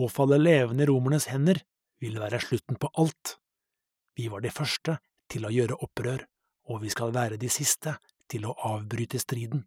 [0.00, 1.60] Å falle levende i romernes hender
[2.00, 3.36] vil være slutten på alt.
[4.16, 4.96] Vi var de første
[5.30, 6.24] til å gjøre opprør,
[6.72, 7.98] og vi skal være de siste
[8.30, 9.66] til å avbryte striden.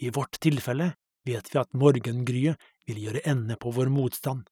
[0.00, 0.94] I vårt tilfelle
[1.28, 4.48] vet vi at morgengryet vil gjøre ende på vår motstand.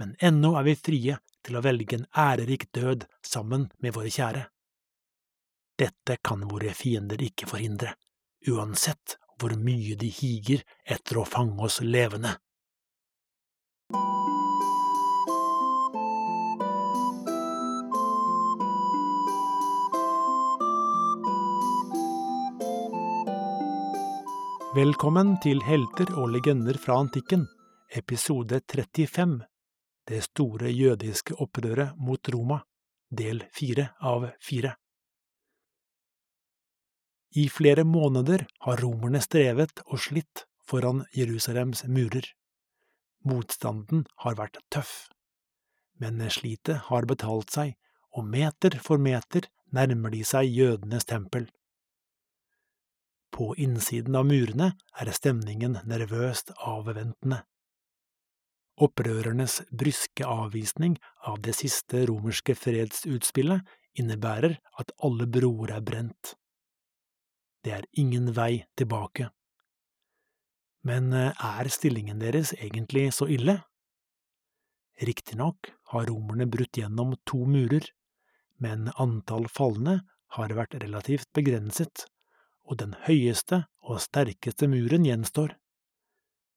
[0.00, 4.44] Men ennå er vi frie til å velge en ærerik død sammen med våre kjære.
[5.80, 7.94] Dette kan våre fiender ikke forhindre,
[8.48, 12.34] uansett hvor mye de higer etter å fange oss levende.
[24.70, 27.48] Velkommen til Helter og legender fra antikken,
[27.90, 29.40] episode 35,
[30.06, 32.60] Det store jødiske opprøret mot Roma,
[33.10, 34.76] del fire av fire.
[37.34, 42.30] I flere måneder har romerne strevet og slitt foran Jerusalems murer.
[43.26, 45.08] Motstanden har vært tøff,
[45.98, 47.74] men slitet har betalt seg,
[48.14, 51.50] og meter for meter nærmer de seg jødenes tempel.
[53.30, 57.44] På innsiden av murene er stemningen nervøst avventende.
[58.80, 60.96] Opprørernes bryske avvisning
[61.28, 63.66] av det siste romerske fredsutspillet
[64.00, 66.34] innebærer at alle broer er brent.
[67.60, 69.28] Det er ingen vei tilbake.
[70.88, 73.58] Men er stillingen deres egentlig så ille?
[75.00, 77.84] Riktignok har romerne brutt gjennom to murer,
[78.60, 80.00] men antall falne
[80.36, 82.06] har vært relativt begrenset,
[82.70, 85.56] og den høyeste og sterkeste muren gjenstår.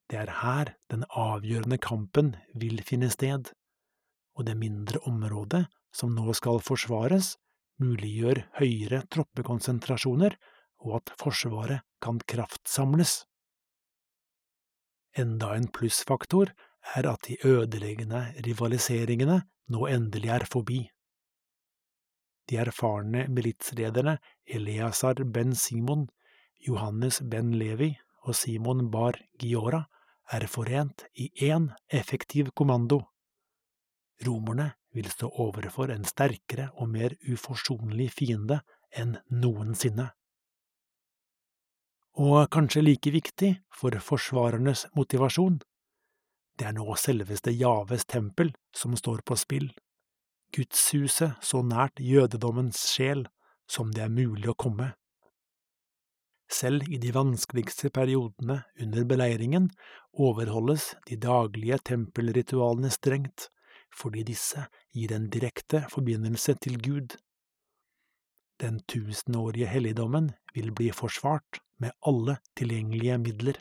[0.09, 3.49] Det er her den avgjørende kampen vil finne sted,
[4.37, 7.35] og det mindre området som nå skal forsvares,
[7.81, 10.35] muliggjør høyere troppekonsentrasjoner
[10.83, 13.23] og at Forsvaret kan kraftsamles.
[15.17, 16.51] Enda en plussfaktor
[16.97, 19.43] er at de ødeleggende rivaliseringene
[19.73, 20.81] nå endelig er forbi.
[22.49, 26.07] De erfarne militslederne Eleazar ben Simon,
[26.59, 27.93] Johannes ben Levi
[28.23, 29.85] og Simon bar Giora
[30.31, 33.01] er forent i én effektiv kommando.
[34.25, 38.61] Romerne vil stå overfor en sterkere og mer uforsonlig fiende
[38.95, 40.11] enn noensinne.
[42.21, 45.57] Og kanskje like viktig for forsvarernes motivasjon,
[46.59, 49.71] det er nå selveste Javes tempel som står på spill,
[50.53, 53.25] gudshuset så nært jødedommens sjel
[53.69, 54.93] som det er mulig å komme.
[56.53, 59.69] Selv i de vanskeligste periodene under beleiringen
[60.13, 63.47] overholdes de daglige tempelritualene strengt,
[63.93, 67.17] fordi disse gir en direkte forbindelse til Gud.
[68.61, 73.57] Den tusenårige helligdommen vil bli forsvart med alle tilgjengelige midler.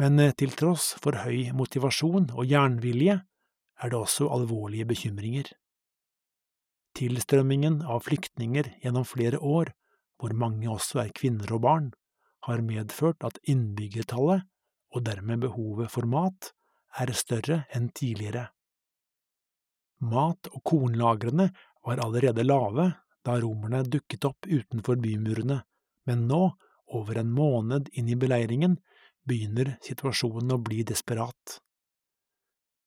[0.00, 3.20] Men til tross for høy motivasjon og jernvilje
[3.82, 5.50] er det også alvorlige bekymringer.
[6.94, 9.72] Tilstrømmingen av flyktninger gjennom flere år,
[10.20, 11.92] hvor mange også er kvinner og barn,
[12.46, 14.44] har medført at innbyggertallet,
[14.92, 16.52] og dermed behovet for mat,
[17.00, 18.50] er større enn tidligere.
[20.02, 21.48] Mat- og kornlagrene
[21.86, 22.90] var allerede lave
[23.24, 25.62] da romerne dukket opp utenfor bymurene,
[26.06, 26.42] men nå,
[26.92, 28.76] over en måned inn i beleiringen,
[29.24, 31.60] begynner situasjonen å bli desperat.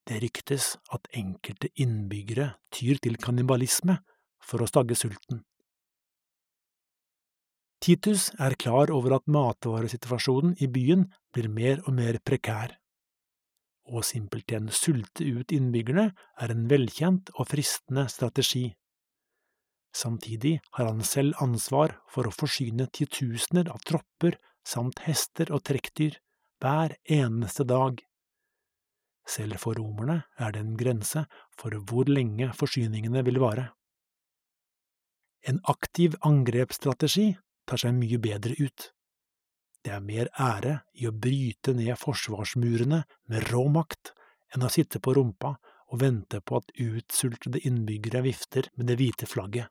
[0.05, 3.97] Det ryktes at enkelte innbyggere tyr til kannibalisme
[4.45, 5.41] for å stagge sulten.
[7.81, 12.77] Titus er klar over at matvaresituasjonen i byen blir mer og mer prekær.
[13.85, 16.07] Å simpelthen sulte ut innbyggerne
[16.41, 18.71] er en velkjent og fristende strategi.
[19.95, 26.17] Samtidig har han selv ansvar for å forsyne titusener av tropper samt hester og trekkdyr
[26.63, 28.01] hver eneste dag.
[29.25, 31.25] Selv for romerne er det en grense
[31.57, 33.69] for hvor lenge forsyningene vil vare.
[35.45, 37.31] En aktiv angrepsstrategi
[37.65, 38.89] tar seg mye bedre ut.
[39.85, 44.13] Det er mer ære i å bryte ned forsvarsmurene med rå makt
[44.53, 45.55] enn å sitte på rumpa
[45.93, 49.69] og vente på at utsultede innbyggere vifter med det hvite flagget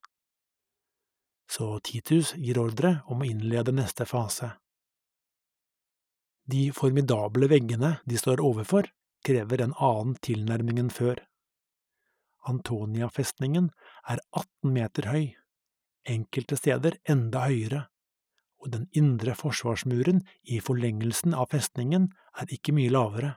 [1.51, 4.51] så Titus gir ordre om å innlede neste fase.
[6.51, 8.89] De formidable veggene de står overfor,
[9.25, 11.23] krever en annen tilnærming enn før.
[12.51, 13.71] Antonia-festningen
[14.11, 15.25] er 18 meter høy,
[16.05, 17.87] enkelte steder enda høyere,
[18.61, 22.11] og den indre forsvarsmuren i forlengelsen av festningen
[22.41, 23.35] er ikke mye lavere.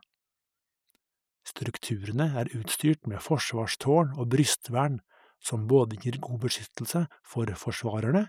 [1.47, 4.99] Strukturene er utstyrt med forsvarstårn og brystvern
[5.43, 8.25] som både gir god beskyttelse for forsvarerne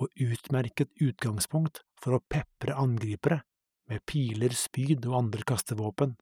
[0.00, 3.42] og utmerket utgangspunkt for å pepre angripere
[3.90, 6.14] med piler, spyd og andre kastevåpen.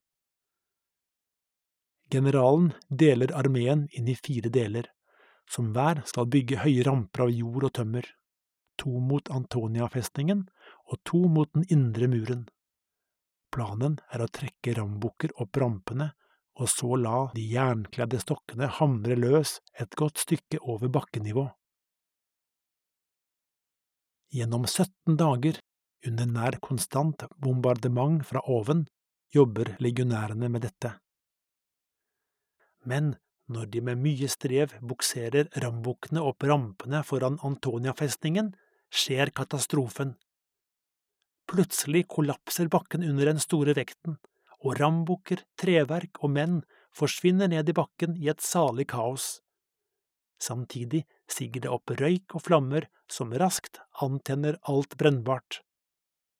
[2.10, 4.88] Generalen deler armeen inn i fire deler,
[5.50, 8.06] som hver skal bygge høye ramper av jord og tømmer,
[8.80, 10.46] to mot Antonia-festningen
[10.90, 12.48] og to mot den indre muren.
[13.54, 16.12] Planen er å trekke rambukker opp rampene
[16.60, 21.46] og så la de jernkledde stokkene hamre løs et godt stykke over bakkenivå.
[24.30, 25.58] Gjennom 17 dager,
[26.06, 28.84] under nær konstant bombardement fra oven,
[29.34, 30.92] jobber legionærene med dette.
[32.84, 33.14] Men
[33.50, 38.52] når de med mye strev bukserer rambukkene opp rampene foran Antonia-festningen,
[38.90, 40.14] skjer katastrofen.
[41.50, 44.18] Plutselig kollapser bakken under den store vekten,
[44.62, 46.60] og rambukker, treverk og menn
[46.94, 49.40] forsvinner ned i bakken i et salig kaos.
[50.40, 55.60] Samtidig siger det opp røyk og flammer som raskt antenner alt brennbart.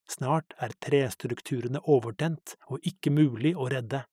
[0.09, 4.03] Snart er trestrukturene overtent og ikke mulig å redde.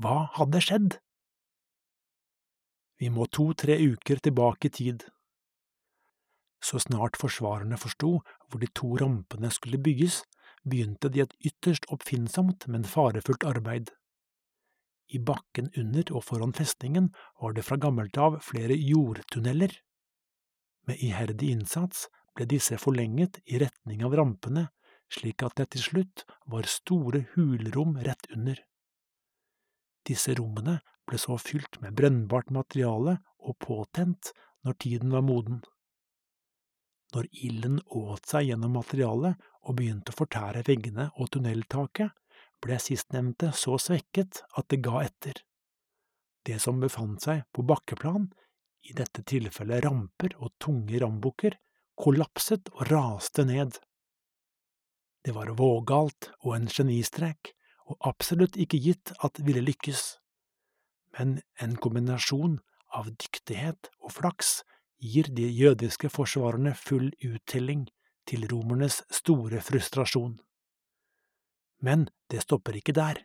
[0.00, 0.94] Hva hadde skjedd?
[3.00, 5.02] Vi må to–tre uker tilbake i tid.
[6.64, 10.22] Så snart forsvarerne forsto hvor de to rampene skulle bygges,
[10.64, 13.92] begynte de et ytterst oppfinnsomt, men farefullt arbeid.
[15.12, 17.10] I bakken under og foran festningen
[17.42, 19.76] var det fra gammelt av flere jordtunneler.
[20.88, 22.06] Med iherdig innsats
[22.36, 24.70] ble disse forlenget i retning av rampene,
[25.12, 28.64] slik at det til slutt var store hulrom rett under.
[30.06, 34.32] Disse rommene ble så fylt med brennbart materiale og påtent
[34.64, 35.60] når tiden var moden.
[37.14, 42.12] Når ilden åt seg gjennom materialet og begynte å fortære veggene og tunneltaket,
[42.60, 45.40] ble sistnevnte så svekket at det ga etter.
[46.46, 48.28] Det som befant seg på bakkeplan,
[48.88, 51.56] i dette tilfellet ramper og tunge rambukker,
[52.00, 53.76] kollapset og raste ned.
[55.24, 57.52] Det var vågalt og en genistrek,
[57.90, 60.02] og absolutt ikke gitt at ville lykkes,
[61.18, 62.60] men en kombinasjon
[62.94, 64.60] av dyktighet og flaks
[65.02, 67.88] gir de jødiske forsvarerne full uttelling,
[68.28, 70.36] til romernes store frustrasjon.
[71.82, 73.24] Men det stopper ikke der.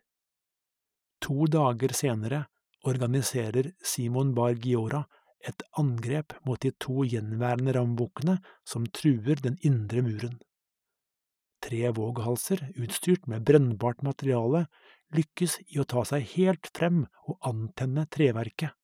[1.21, 2.45] To dager senere
[2.89, 5.03] organiserer Simon Bar Giora
[5.45, 10.39] et angrep mot de to gjenværende rambukkene som truer den indre muren.
[11.65, 14.67] Tre våghalser utstyrt med brennbart materiale
[15.17, 18.75] lykkes i å ta seg helt frem og antenne treverket.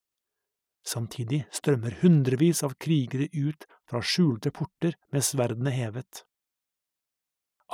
[0.81, 6.23] Samtidig strømmer hundrevis av krigere ut fra skjulte porter med sverdene hevet.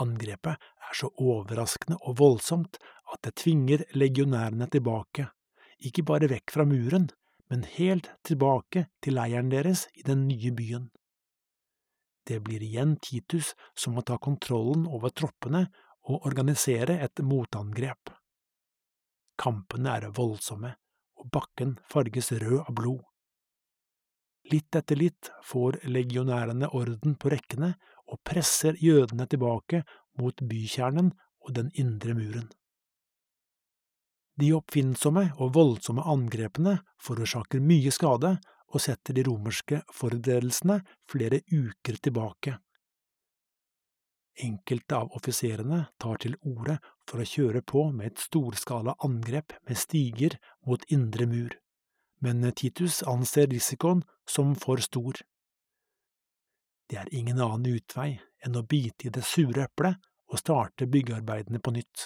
[0.04, 2.78] Angrepet er så overraskende og voldsomt
[3.14, 5.30] at det tvinger legionærene tilbake,
[5.88, 7.08] ikke bare vekk fra muren,
[7.48, 10.90] men helt tilbake til leiren deres i den nye byen.
[12.28, 15.68] Det blir igjen Titus som må ta kontrollen over troppene
[16.08, 18.12] og organisere et motangrep.
[19.40, 20.74] Kampene er voldsomme,
[21.22, 23.04] og bakken farges rød av blod.
[24.52, 27.74] Litt etter litt får legionærene orden på rekkene
[28.08, 29.84] og presser jødene tilbake
[30.20, 31.12] mot bykjernen
[31.44, 32.48] og den indre muren.
[34.38, 38.36] De oppfinnsomme og voldsomme angrepene forårsaker mye skade
[38.74, 42.58] og setter de romerske forberedelsene flere uker tilbake.
[44.44, 46.78] Enkelte av offiserene tar til orde
[47.10, 51.56] for å kjøre på med et storskala angrep med stiger mot indre mur,
[52.22, 55.18] men Titus anser risikoen som for stor.
[56.88, 58.12] Det er ingen annen utvei
[58.46, 59.98] enn å bite i det sure eplet
[60.28, 62.06] og starte byggearbeidene på nytt.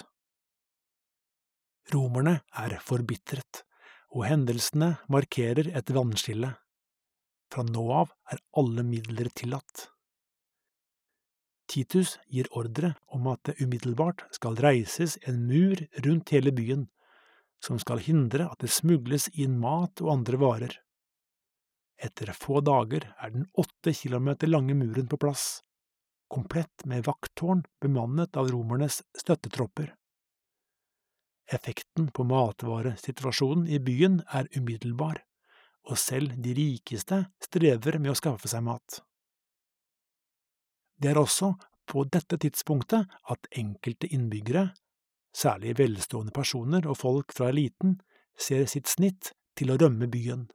[1.92, 3.64] Romerne er forbitret,
[4.12, 6.52] og hendelsene markerer et vannskille.
[7.52, 9.88] Fra nå av er alle midler tillatt.
[11.72, 16.86] Titus gir ordre om at det umiddelbart skal reises en mur rundt hele byen,
[17.64, 20.74] som skal hindre at det smugles inn mat og andre varer.
[22.02, 25.62] Etter få dager er den åtte kilometer lange muren på plass,
[26.32, 29.92] komplett med vakttårn bemannet av romernes støttetropper.
[31.52, 35.20] Effekten på matvaresituasjonen i byen er umiddelbar,
[35.90, 39.02] og selv de rikeste strever med å skaffe seg mat.
[40.96, 41.52] Det er også
[41.90, 44.70] på dette tidspunktet at enkelte innbyggere,
[45.34, 47.98] særlig velstående personer og folk fra eliten,
[48.38, 50.46] ser sitt snitt til å rømme byen.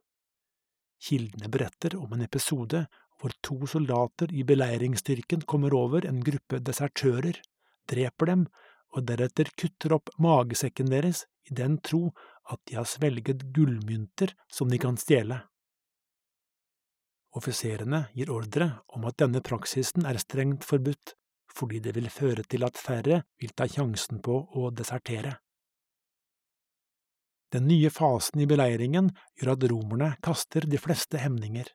[0.98, 2.86] Kildene beretter om en episode
[3.18, 7.38] hvor to soldater i beleiringsstyrken kommer over en gruppe desertører,
[7.90, 8.46] dreper dem
[8.96, 12.08] og deretter kutter opp magesekken deres i den tro
[12.48, 15.42] at de har svelget gullmynter som de kan stjele.
[17.36, 21.14] Offiserene gir ordre om at denne praksisen er strengt forbudt,
[21.52, 25.36] fordi det vil føre til at færre vil ta sjansen på å desertere.
[27.52, 29.08] Den nye fasen i beleiringen
[29.40, 31.68] gjør at romerne kaster de fleste hemninger,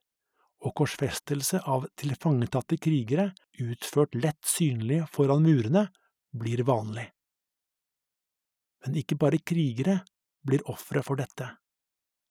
[0.64, 5.88] og korsfestelse av tilfangetatte krigere, utført lett synlig foran murene,
[6.34, 7.08] blir vanlig.
[8.84, 10.02] Men ikke bare krigere
[10.44, 11.48] blir ofre for dette.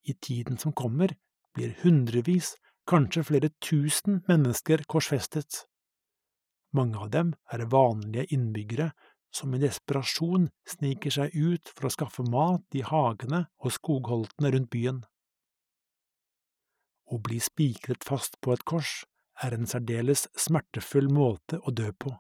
[0.05, 1.15] I tiden som kommer,
[1.55, 2.57] blir hundrevis,
[2.89, 5.65] kanskje flere tusen mennesker korsfestet.
[6.75, 8.91] Mange av dem er vanlige innbyggere
[9.33, 14.71] som i desperasjon sniker seg ut for å skaffe mat i hagene og skogholtene rundt
[14.73, 15.01] byen.
[17.13, 19.03] Å bli spikret fast på et kors
[19.45, 22.13] er en særdeles smertefull måte å dø på.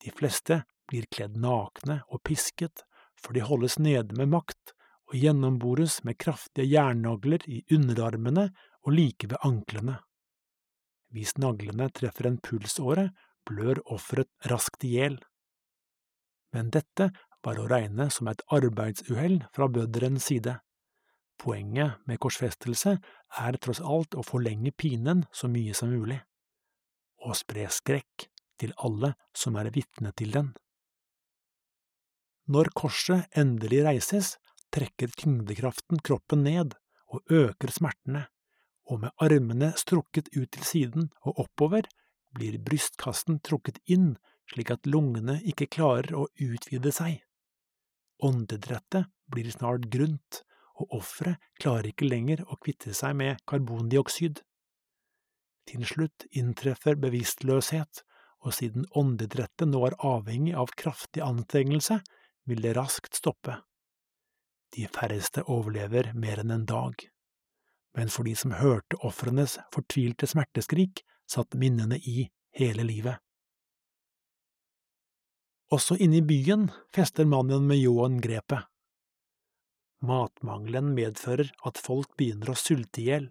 [0.00, 2.84] De fleste blir kledd nakne og pisket,
[3.20, 4.74] for de holdes nede med makt
[5.10, 8.48] og gjennombores med kraftige jernnagler i underarmene
[8.86, 9.98] og like ved anklene.
[11.10, 13.10] Hvis naglene treffer en pulsåre,
[13.44, 15.18] blør offeret raskt i hjel
[16.52, 17.10] men dette
[17.44, 20.58] var å regne som et arbeidsuhell fra bødderens side.
[21.40, 22.96] Poenget med korsfestelse
[23.40, 26.18] er tross alt å forlenge pinen så mye som mulig,
[27.24, 28.28] og spre skrekk
[28.60, 30.52] til alle som er vitne til den.
[32.50, 34.34] Når korset endelig reises,
[34.74, 36.76] trekker tyngdekraften kroppen ned
[37.10, 38.26] og øker smertene,
[38.90, 41.86] og med armene strukket ut til siden og oppover
[42.34, 44.14] blir brystkassen trukket inn
[44.50, 47.20] slik at lungene ikke klarer å utvide seg.
[48.26, 50.42] Åndedrettet blir snart grunt,
[50.80, 54.40] og offeret klarer ikke lenger å kvitte seg med karbondioksid.
[55.70, 58.02] Til slutt inntreffer bevisstløshet,
[58.40, 62.00] og siden åndedrettet nå er avhengig av kraftig anstrengelse,
[62.48, 63.58] vil det raskt stoppe.
[64.74, 66.94] De færreste overlever mer enn en dag.
[67.98, 73.18] Men for de som hørte ofrenes fortvilte smerteskrik, satt minnene i hele livet.
[75.70, 78.66] Også inne i byen fester mannen med ljåen grepet.
[80.02, 83.28] Matmangelen medfører at folk begynner å sulte i hjel,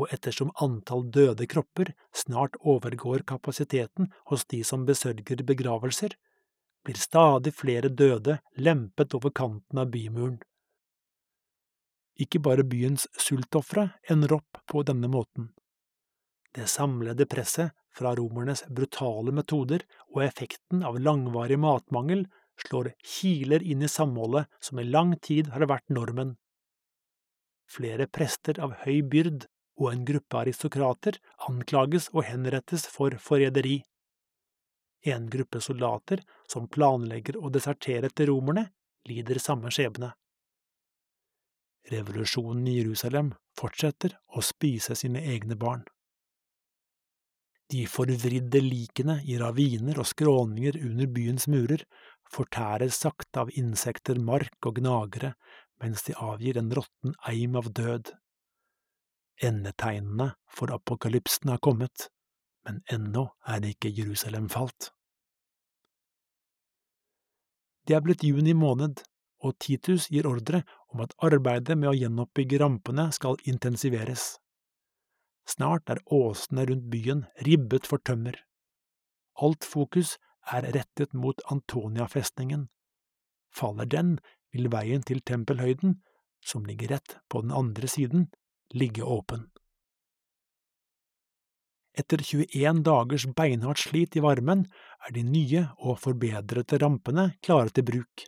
[0.00, 6.16] og ettersom antall døde kropper snart overgår kapasiteten hos de som besørger begravelser,
[6.84, 10.38] blir stadig flere døde lempet over kanten av bymuren.
[12.20, 15.52] Ikke bare byens sultofre ender opp på denne måten.
[16.56, 22.26] Det samlede presset fra romernes brutale metoder og effekten av langvarig matmangel
[22.66, 26.34] slår kiler inn i samholdet som i lang tid har vært normen.
[27.70, 29.46] Flere prester av høy byrd
[29.80, 31.18] og en gruppe aristokrater
[31.48, 33.80] anklages og henrettes for forræderi.
[35.08, 38.66] En gruppe soldater som planlegger å desertere etter romerne,
[39.08, 40.12] lider samme skjebne.
[41.88, 45.86] Revolusjonen i Jerusalem fortsetter å spise sine egne barn.
[47.70, 51.84] De forvridde likene i raviner og skråninger under byens murer
[52.30, 55.34] fortæres sakte av insekter, mark og gnagere
[55.80, 58.12] mens de avgir en råtten eim av død.
[59.40, 62.08] Endetegnene for apokalypsen har kommet,
[62.66, 64.90] men ennå er det ikke Jerusalem falt.
[67.88, 69.00] Det er blitt juni måned,
[69.40, 74.36] og Titus gir ordre om at arbeidet med å gjenoppbygge rampene skal intensiveres.
[75.48, 78.36] Snart er åsene rundt byen ribbet for tømmer.
[79.40, 80.18] Alt fokus
[80.52, 82.68] er rettet mot Antonia-festningen.
[83.50, 84.18] Faller den,
[84.52, 85.96] vil veien til tempelhøyden,
[86.44, 88.28] som ligger rett på den andre siden,
[88.74, 89.48] ligge åpen.
[91.98, 94.64] Etter 21 dagers beinhardt slit i varmen
[95.06, 98.26] er de nye og forbedrede rampene klare til bruk.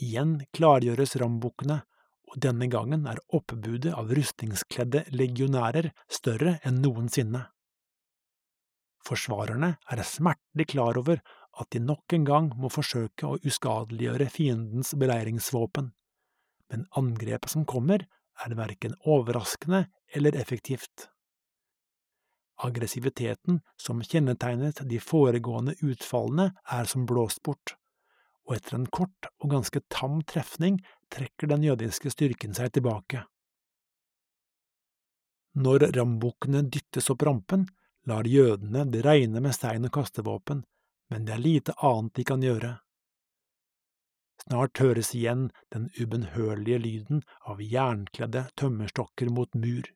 [0.00, 1.80] Igjen klargjøres rambukkene,
[2.30, 7.42] og denne gangen er oppbudet av rustningskledde legionærer større enn noensinne.
[9.04, 11.18] Forsvarerne er smertelig klar over
[11.60, 15.90] at de nok en gang må forsøke å uskadeliggjøre fiendens beleiringsvåpen,
[16.70, 18.06] men angrepet som kommer,
[18.44, 21.08] er verken overraskende eller effektivt.
[22.60, 27.76] Aggressiviteten som kjennetegnet de foregående utfallene, er som blåst bort
[28.50, 30.80] og etter en kort og ganske tam trefning
[31.14, 33.22] trekker den jødiske styrken seg tilbake.
[35.60, 37.68] Når rambukkene dyttes opp rampen,
[38.10, 40.64] lar jødene det regne med stein og kastevåpen,
[41.10, 42.72] men det er lite annet de kan gjøre.
[44.40, 49.88] Snart høres igjen den ubønnhørlige lyden av jernkledde tømmerstokker mot mur.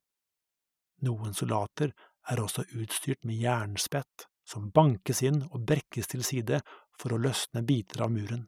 [1.04, 1.94] Noen soldater
[2.30, 6.60] er også utstyrt med jernspett, som bankes inn og brekkes til side
[7.00, 8.44] for å løsne biter av muren.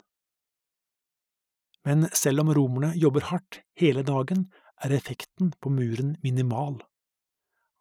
[1.87, 4.49] Men selv om romerne jobber hardt hele dagen,
[4.85, 6.83] er effekten på muren minimal.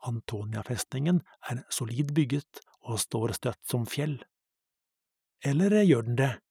[0.05, 1.19] Antonia-festningen
[1.49, 4.23] er solid bygget og står støtt som fjell.
[5.45, 6.44] eller gjør den det?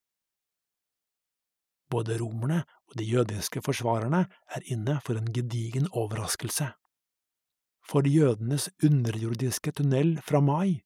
[1.91, 4.25] Både romerne og de jødiske forsvarerne
[4.57, 6.71] er inne for en gedigen overraskelse.
[7.85, 10.81] For jødenes underjordiske tunnel fra Mai,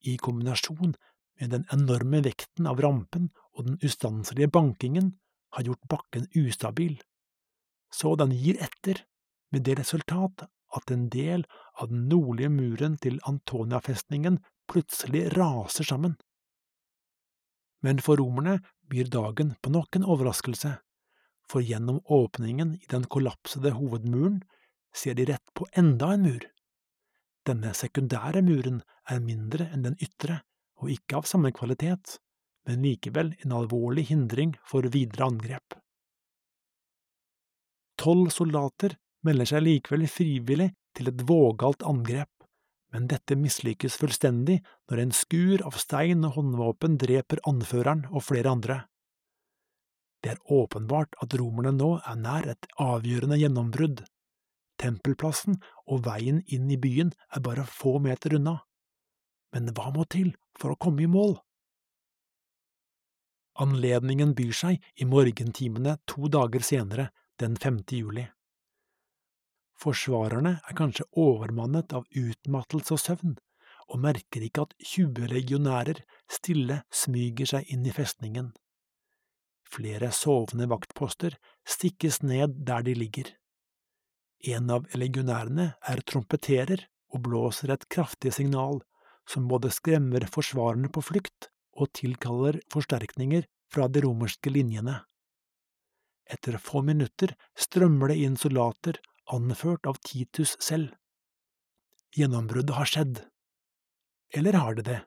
[0.00, 0.94] i kombinasjon
[1.40, 5.14] med den enorme vekten av rampen og den ustanselige bankingen,
[5.52, 7.00] har gjort bakken ustabil,
[7.90, 9.04] så den gir etter,
[9.50, 10.44] med det resultat
[10.76, 11.42] at en del
[11.82, 14.38] av den nordlige muren til Antonia-festningen
[14.70, 16.14] plutselig raser sammen.
[17.82, 20.76] Men for romerne byr dagen på nok en overraskelse,
[21.50, 24.40] for gjennom åpningen i den kollapsede hovedmuren
[24.94, 26.46] ser de rett på enda en mur.
[27.46, 30.42] Denne sekundære muren er mindre enn den ytre,
[30.80, 32.18] og ikke av samme kvalitet,
[32.68, 35.76] men likevel en alvorlig hindring for videre angrep.
[38.00, 42.30] Tolv soldater melder seg likevel frivillig til et vågalt angrep,
[42.90, 48.50] men dette mislykkes fullstendig når en skur av stein og håndvåpen dreper anføreren og flere
[48.50, 48.78] andre.
[50.20, 54.02] Det er åpenbart at romerne nå er nær et avgjørende gjennombrudd.
[54.80, 58.58] Tempelplassen og veien inn i byen er bare få meter unna.
[59.54, 61.38] Men hva må til for å komme i mål?
[63.60, 67.82] Anledningen byr seg i morgentimene to dager senere, den 5.
[67.96, 68.28] juli.
[69.80, 73.36] Forsvarerne er kanskje overmannet av utmattelse og søvn,
[73.90, 78.52] og merker ikke at 20 legionærer stille smyger seg inn i festningen.
[79.70, 83.30] Flere sovende vaktposter stikkes ned der de ligger.
[84.50, 88.80] En av legionærene er trompeterer og blåser et kraftig signal
[89.28, 94.96] som både skremmer forsvarerne på flukt og tilkaller forsterkninger fra de romerske linjene.
[96.30, 98.98] Etter få minutter strømmer det inn soldater
[99.34, 100.94] anført av Titus selv.
[102.16, 103.22] Gjennombruddet har skjedd.
[104.34, 105.00] Eller har det det?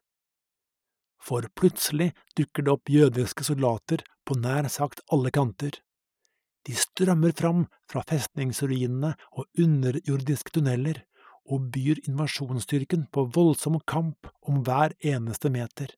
[1.23, 5.77] For plutselig dukker det opp jødiske soldater på nær sagt alle kanter.
[6.67, 11.03] De strømmer fram fra festningsruinene og underjordiske tunneler
[11.51, 15.91] og byr invasjonsstyrken på voldsom kamp om hver eneste meter.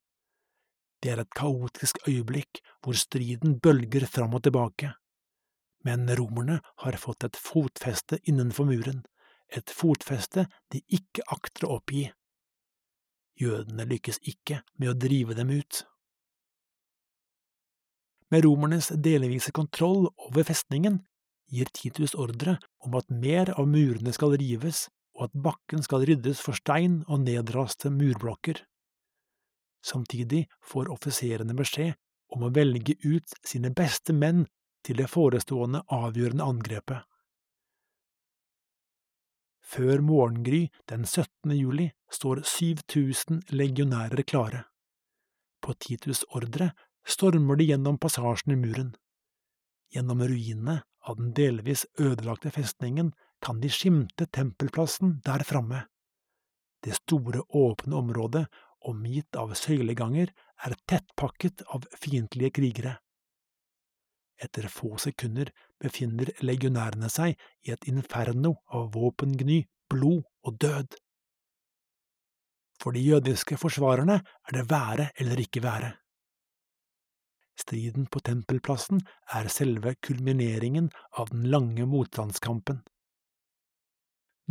[1.01, 4.93] Det er et kaotisk øyeblikk hvor striden bølger fram og tilbake.
[5.85, 9.03] Men romerne har fått et fotfeste innenfor muren,
[9.53, 12.07] et fotfeste de ikke akter å oppgi.
[13.37, 15.83] Jødene lykkes ikke med å drive dem ut.
[18.33, 21.03] Med romernes delvise kontroll over festningen
[21.53, 26.41] gir Titus ordre om at mer av murene skal rives, og at bakken skal ryddes
[26.43, 28.57] for stein og nedraste murblokker.
[29.85, 31.93] Samtidig får offiserene beskjed
[32.33, 34.47] om å velge ut sine beste menn
[34.85, 37.03] til det forestående avgjørende angrepet.
[39.65, 41.51] Før morgengry den 17.
[41.57, 44.65] juli står 7000 legionærer klare.
[45.61, 46.69] På Titus' ordre
[47.05, 48.93] stormer de gjennom passasjen i muren.
[49.93, 55.85] Gjennom ruinene av den delvis ødelagte festningen kan de skimte tempelplassen der framme.
[56.85, 58.45] Det store, åpne området,
[58.85, 60.29] omgitt av søyleganger,
[60.65, 62.97] er tettpakket av fiendtlige krigere.
[64.41, 70.97] Etter få sekunder befinner legionærene seg i et inferno av våpengny, blod og død.
[72.81, 75.93] For de jødiske forsvarerne er det være eller ikke være.
[77.55, 78.99] Striden på tempelplassen
[79.31, 82.81] er selve kulmineringen av den lange motstandskampen.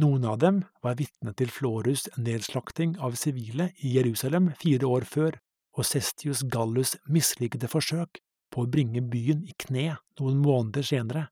[0.01, 5.37] Noen av dem var vitne til Florus' nedslakting av sivile i Jerusalem fire år før,
[5.77, 8.24] og Cestius Gallus' mislykkede forsøk
[8.55, 11.29] på å bringe byen i kne noen måneder senere,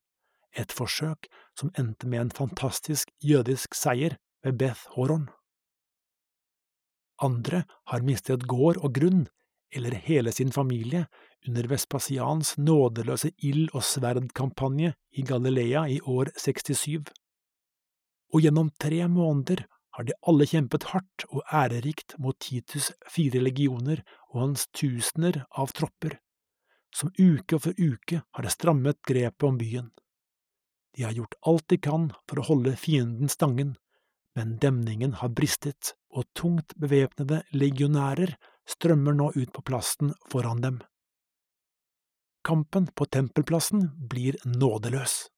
[0.58, 5.28] et forsøk som endte med en fantastisk jødisk seier ved Beth Horon.
[7.22, 9.28] Andre har mistet gård og grunn,
[9.72, 11.06] eller hele sin familie,
[11.46, 17.08] under Vespasians nådeløse ild- og sverdkampanje i Galilea i år 67.
[18.34, 19.64] Og gjennom tre måneder
[19.96, 25.72] har de alle kjempet hardt og ærerikt mot Titus' fire legioner og hans tusener av
[25.76, 26.18] tropper
[26.94, 29.90] som uke for uke har det strammet grepet om byen.
[30.96, 33.76] De har gjort alt de kan for å holde fienden stangen,
[34.36, 38.36] men demningen har bristet, og tungt bevæpnede legionærer
[38.68, 40.80] strømmer nå ut på plassen foran dem.
[42.44, 45.28] Kampen på tempelplassen blir nådeløs.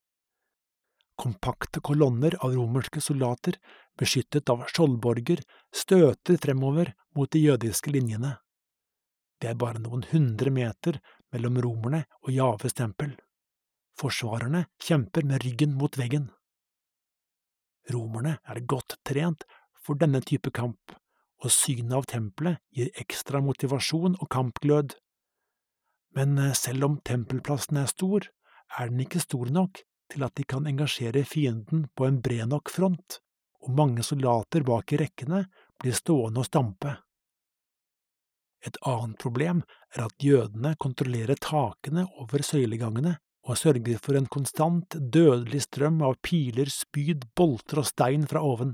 [1.20, 3.58] Kompakte kolonner av romerske soldater,
[3.98, 8.32] beskyttet av skjoldborger, støter fremover mot de jødiske linjene.
[9.38, 10.98] Det er bare noen hundre meter
[11.34, 13.12] mellom romerne og Javes tempel.
[13.98, 16.30] Forsvarerne kjemper med ryggen mot veggen.
[17.92, 19.44] Romerne er godt trent
[19.84, 20.94] for denne type kamp,
[21.44, 24.96] og synet av tempelet gir ekstra motivasjon og kampglød,
[26.14, 28.28] Men eh, selv om tempelplassen er stor,
[28.78, 29.80] er den ikke stor nok
[30.12, 33.18] til at de kan engasjere fienden på en bred nok front,
[33.64, 35.44] og mange soldater bak i rekkene
[35.80, 36.94] blir stående og stampe.
[38.64, 39.60] Et annet problem
[39.94, 46.16] er at jødene kontrollerer takene over søylegangene og sørger for en konstant, dødelig strøm av
[46.24, 48.72] piler, spyd, bolter og stein fra oven.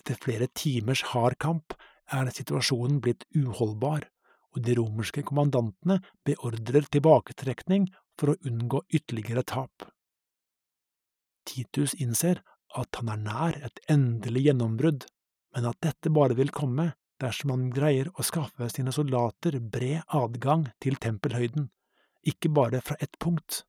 [0.00, 1.76] Etter flere timers hard kamp
[2.12, 4.08] er situasjonen blitt uholdbar,
[4.54, 7.88] og de romerske kommandantene beordrer tilbaketrekning
[8.20, 9.88] for å unngå ytterligere tap.
[11.44, 12.40] Titus innser
[12.78, 15.08] at han er nær et endelig gjennombrudd,
[15.54, 16.92] men at dette bare vil komme
[17.24, 21.70] dersom han greier å skaffe sine soldater bred adgang til tempelhøyden,
[22.24, 23.64] ikke bare fra ett punkt.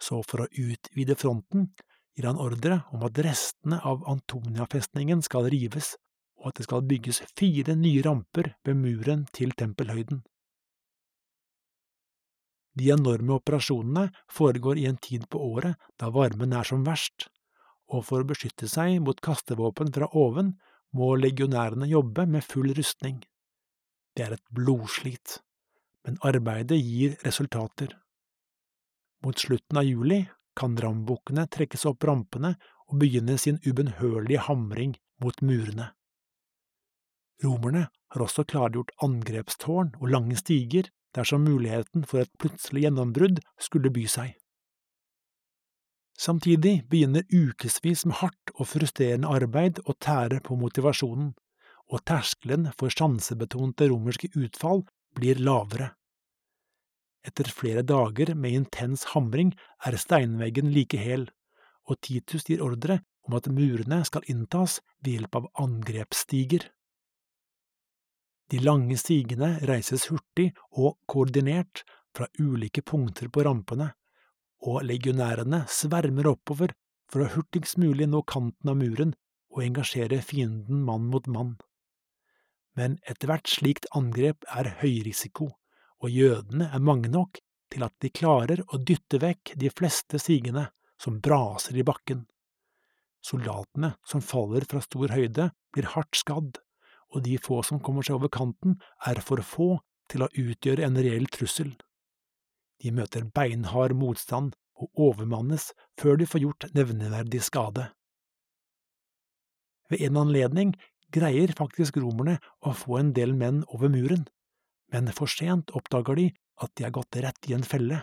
[0.00, 1.70] Så for å utvide fronten
[2.14, 5.94] gir han ordre om at restene av Antonia-festningen skal rives,
[6.40, 10.22] og at det skal bygges fire nye ramper ved muren til tempelhøyden.
[12.74, 17.28] De enorme operasjonene foregår i en tid på året da varmen er som verst,
[17.86, 20.56] og for å beskytte seg mot kastevåpen fra oven
[20.94, 23.22] må legionærene jobbe med full rustning.
[24.14, 25.40] Det er et blodslit,
[26.06, 27.96] men arbeidet gir resultater.
[29.24, 30.20] Mot slutten av juli
[30.54, 32.54] kan rambukkene trekkes opp rampene
[32.86, 35.90] og begynne sin ubønnhørlige hamring mot murene.
[37.42, 43.90] Romerne har også klargjort angrepstårn og lange stiger dersom muligheten for et plutselig gjennombrudd skulle
[43.94, 44.34] by seg.
[46.14, 51.32] Samtidig begynner ukevis med hardt og frustrerende arbeid å tære på motivasjonen,
[51.90, 54.84] og terskelen for sjansebetonte romerske utfall
[55.18, 55.90] blir lavere.
[57.24, 61.26] Etter flere dager med intens hamring er steinveggen like hel,
[61.88, 66.68] og Titus gir ordre om at murene skal inntas ved hjelp av angrepsstiger.
[68.52, 71.82] De lange stigene reises hurtig og koordinert
[72.14, 73.90] fra ulike punkter på rampene,
[74.64, 76.72] og legionærene svermer oppover
[77.12, 79.12] for å hurtigst mulig nå kanten av muren
[79.54, 81.54] og engasjere fienden mann mot mann.
[82.74, 85.52] Men ethvert slikt angrep er høyrisiko,
[86.02, 87.38] og jødene er mange nok
[87.70, 90.66] til at de klarer å dytte vekk de fleste sigende
[91.00, 92.24] som braser i bakken.
[93.24, 96.58] Soldatene som faller fra stor høyde, blir hardt skadd,
[97.14, 99.70] og de få som kommer seg over kanten, er for få
[100.10, 101.72] til å utgjøre en reell trussel.
[102.84, 105.70] De møter beinhard motstand og overmannes
[106.00, 107.88] før de får gjort nevneverdig skade.
[109.88, 110.74] Ved en anledning
[111.14, 114.26] greier faktisk romerne å få en del menn over muren,
[114.92, 116.26] men for sent oppdager de
[116.64, 118.02] at de har gått rett i en felle.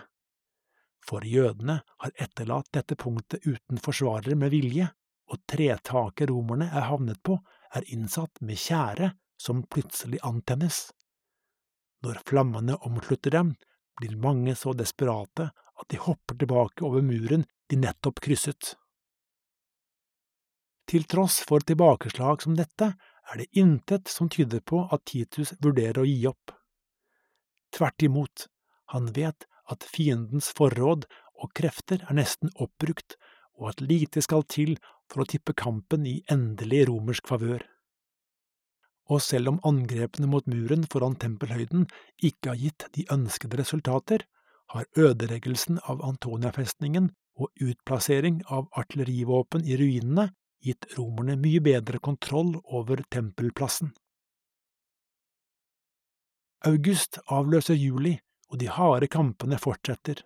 [1.02, 4.88] For jødene har etterlatt dette punktet uten forsvarere med vilje,
[5.30, 7.38] og tretaket romerne er havnet på,
[7.72, 10.90] er innsatt med tjære som plutselig antennes.
[12.02, 13.54] Når flammene omslutter dem,
[13.98, 18.74] blir mange så desperate at de hopper tilbake over muren de nettopp krysset.
[20.88, 22.92] Til tross for tilbakeslag som dette
[23.32, 26.52] er det intet som tyder på at Titus vurderer å gi opp.
[27.72, 28.46] Tvert imot,
[28.92, 31.06] han vet at fiendens forråd
[31.42, 33.16] og krefter er nesten oppbrukt,
[33.56, 34.74] og at lite skal til
[35.10, 37.64] for å tippe kampen i endelig romersk favør
[39.12, 41.84] og selv om angrepene mot muren foran tempelhøyden
[42.24, 44.24] ikke har gitt de ønskede resultater,
[44.72, 50.30] har ødeleggelsen av Antonia-festningen og utplassering av artillerivåpen i ruinene
[50.64, 53.92] gitt romerne mye bedre kontroll over tempelplassen.
[56.64, 58.14] August avløser juli,
[58.52, 60.20] og de harde kampene fortsetter.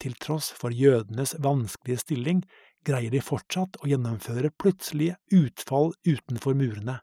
[0.00, 2.44] Til tross for jødenes vanskelige stilling
[2.86, 7.00] greier de fortsatt å gjennomføre plutselige utfall utenfor murene.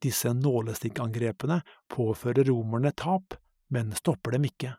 [0.00, 1.60] Disse nålestikkangrepene
[1.92, 3.34] påfører romerne tap,
[3.68, 4.74] men stopper dem ikke.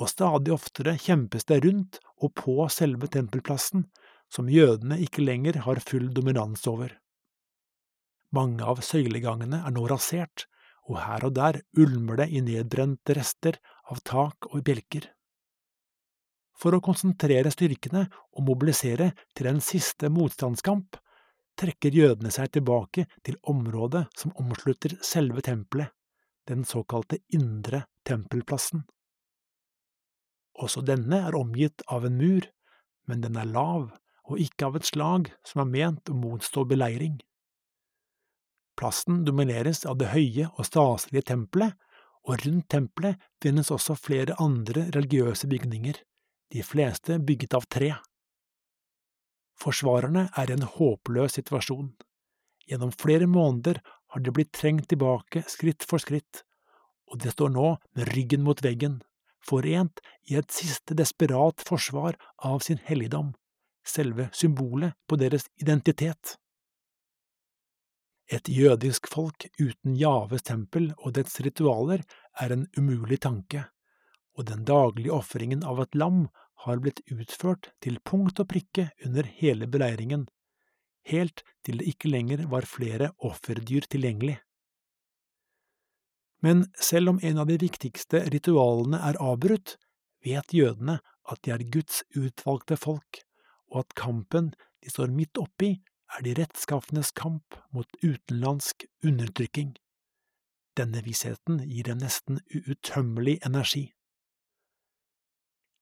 [0.00, 3.86] Og stadig oftere kjempes det rundt og på selve tempelplassen,
[4.30, 6.92] som jødene ikke lenger har full dominans over.
[8.34, 10.46] Mange av søylegangene er nå rasert,
[10.90, 13.58] og her og der ulmer det i nedbrente rester
[13.90, 15.06] av tak og bjelker.
[16.60, 18.04] For å konsentrere styrkene
[18.36, 20.98] og mobilisere til en siste motstandskamp
[21.58, 25.90] trekker jødene seg tilbake til området som omslutter selve tempelet,
[26.48, 28.84] den såkalte indre tempelplassen.
[30.60, 32.46] Også denne er omgitt av en mur,
[33.08, 33.90] men den er lav
[34.30, 37.18] og ikke av et slag som er ment å motstå beleiring.
[38.78, 41.74] Plassen domineres av det høye og staselige tempelet,
[42.28, 45.96] og rundt tempelet finnes også flere andre religiøse bygninger,
[46.52, 47.94] de fleste bygget av tre.
[49.60, 51.92] Forsvarerne er i en håpløs situasjon.
[52.70, 53.80] Gjennom flere måneder
[54.12, 56.44] har de blitt trengt tilbake skritt for skritt,
[57.10, 57.68] og de står nå
[57.98, 59.00] med ryggen mot veggen,
[59.44, 63.34] forent i et siste desperat forsvar av sin helligdom,
[63.86, 66.36] selve symbolet på deres identitet.
[68.30, 72.04] Et jødisk folk uten Javes tempel og dets ritualer
[72.38, 73.64] er en umulig tanke,
[74.38, 76.28] og den daglige ofringen av et lam
[76.64, 80.26] har blitt utført til punkt og prikke under hele beleiringen,
[81.08, 84.38] helt til det ikke lenger var flere offerdyr tilgjengelig.
[86.40, 89.76] Men selv om en av de viktigste ritualene er avbrutt,
[90.24, 90.98] vet jødene
[91.30, 93.22] at de er Guds utvalgte folk,
[93.70, 95.78] og at kampen de står midt oppi,
[96.16, 99.76] er de rettskaffenes kamp mot utenlandsk undertrykking.
[100.76, 103.90] Denne vissheten gir dem nesten uuttømmelig energi.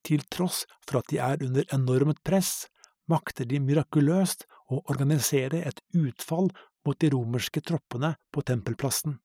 [0.07, 2.67] Til tross for at de er under enormt press,
[3.09, 6.51] makter de mirakuløst å organisere et utfall
[6.87, 9.19] mot de romerske troppene på tempelplassen.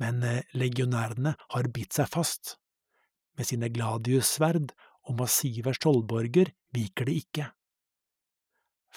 [0.00, 2.56] Men eh, legionærene har bitt seg fast.
[3.36, 4.72] Med sine gladiussverd
[5.06, 7.50] og massive skjoldborger viker de ikke.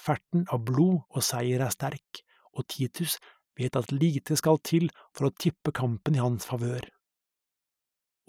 [0.00, 2.22] Ferten av blod og seier er sterk,
[2.56, 3.18] og Titus
[3.58, 6.86] vet at lite skal til for å tippe kampen i hans favør.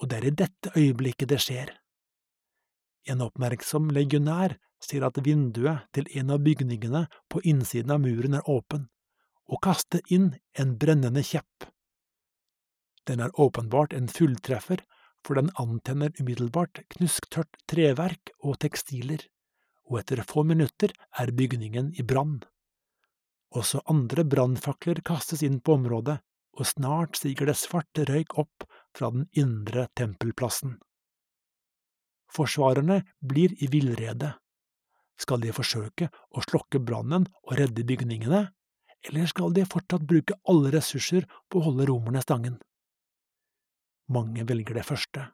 [0.01, 1.71] Og det er i dette øyeblikket det skjer.
[3.09, 8.49] En oppmerksom legionær ser at vinduet til en av bygningene på innsiden av muren er
[8.49, 8.87] åpen,
[9.49, 11.67] og kaster inn en brennende kjepp.
[13.09, 14.83] Den er åpenbart en fulltreffer,
[15.25, 19.21] for den antenner umiddelbart knusktørt treverk og tekstiler,
[19.89, 22.39] og etter få minutter er bygningen i brann.
[23.51, 26.21] Også andre brannfakler kastes inn på området,
[26.57, 28.65] og snart stiger det svarte røyk opp
[28.97, 30.77] fra den indre tempelplassen.
[32.31, 34.33] Forsvarerne blir i villrede.
[35.19, 38.47] Skal de forsøke å slokke brannen og redde bygningene,
[39.09, 42.57] eller skal de fortsatt bruke alle ressurser på å holde romerne stangen?
[44.11, 45.27] Mange velger det første.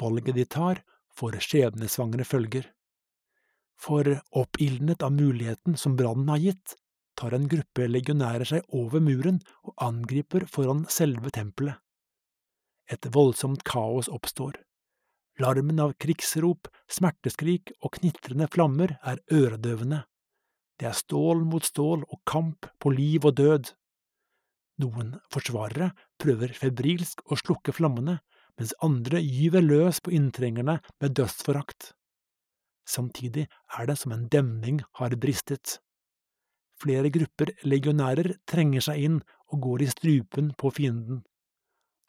[0.00, 2.70] Valget de tar, får skjebnesvangre følger.
[3.82, 4.06] For
[4.38, 6.76] oppildnet av muligheten som brannen har gitt,
[7.18, 11.76] tar en gruppe legionærer seg over muren og angriper foran selve tempelet.
[12.90, 14.56] Et voldsomt kaos oppstår.
[15.42, 20.02] Larmen av krigsrop, smerteskrik og knitrende flammer er øredøvende.
[20.78, 23.72] Det er stål mot stål og kamp på liv og død.
[24.82, 28.20] Noen forsvarere prøver febrilsk å slukke flammene,
[28.58, 31.92] mens andre gyver løs på inntrengerne med dødsforakt.
[32.88, 33.46] Samtidig
[33.78, 35.78] er det som en demning har bristet.
[36.82, 39.20] Flere grupper legionærer trenger seg inn
[39.52, 41.22] og går i strupen på fienden.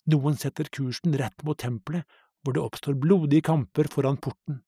[0.10, 2.04] Noen setter kursen rett mot tempelet,
[2.43, 4.62] hvor det oppstår blodige kamper foran porten.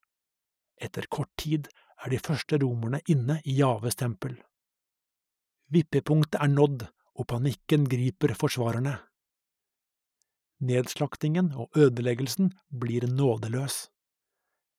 [0.80, 1.68] Etter kort tid
[2.04, 4.36] er de første romerne inne i Javes tempel.
[5.72, 6.86] Vippepunktet er nådd,
[7.16, 8.98] og panikken griper forsvarerne.
[10.60, 13.86] Nedslaktingen og ødeleggelsen blir nådeløs.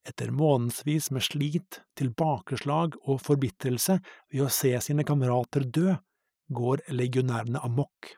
[0.08, 3.98] Etter månedsvis med slit, tilbakeslag og forbitrelse
[4.32, 5.98] ved å se sine kamerater dø,
[6.48, 8.14] går legionærene amok.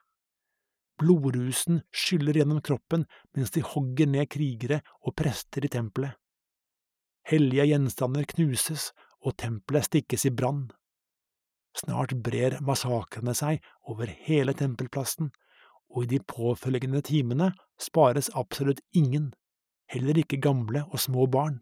[1.00, 6.18] Blodrusen skyller gjennom kroppen mens de hogger ned krigere og prester i tempelet.
[7.30, 10.70] Hellige gjenstander knuses, og tempelet stikkes i brann.
[11.78, 13.60] Snart brer massakrene seg
[13.92, 15.30] over hele tempelplassen,
[15.90, 19.32] og i de påfølgende timene spares absolutt ingen,
[19.92, 21.60] heller ikke gamle og små barn.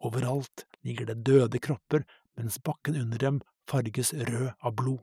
[0.00, 2.06] Overalt ligger det døde kropper
[2.38, 5.02] mens bakken under dem farges rød av blod.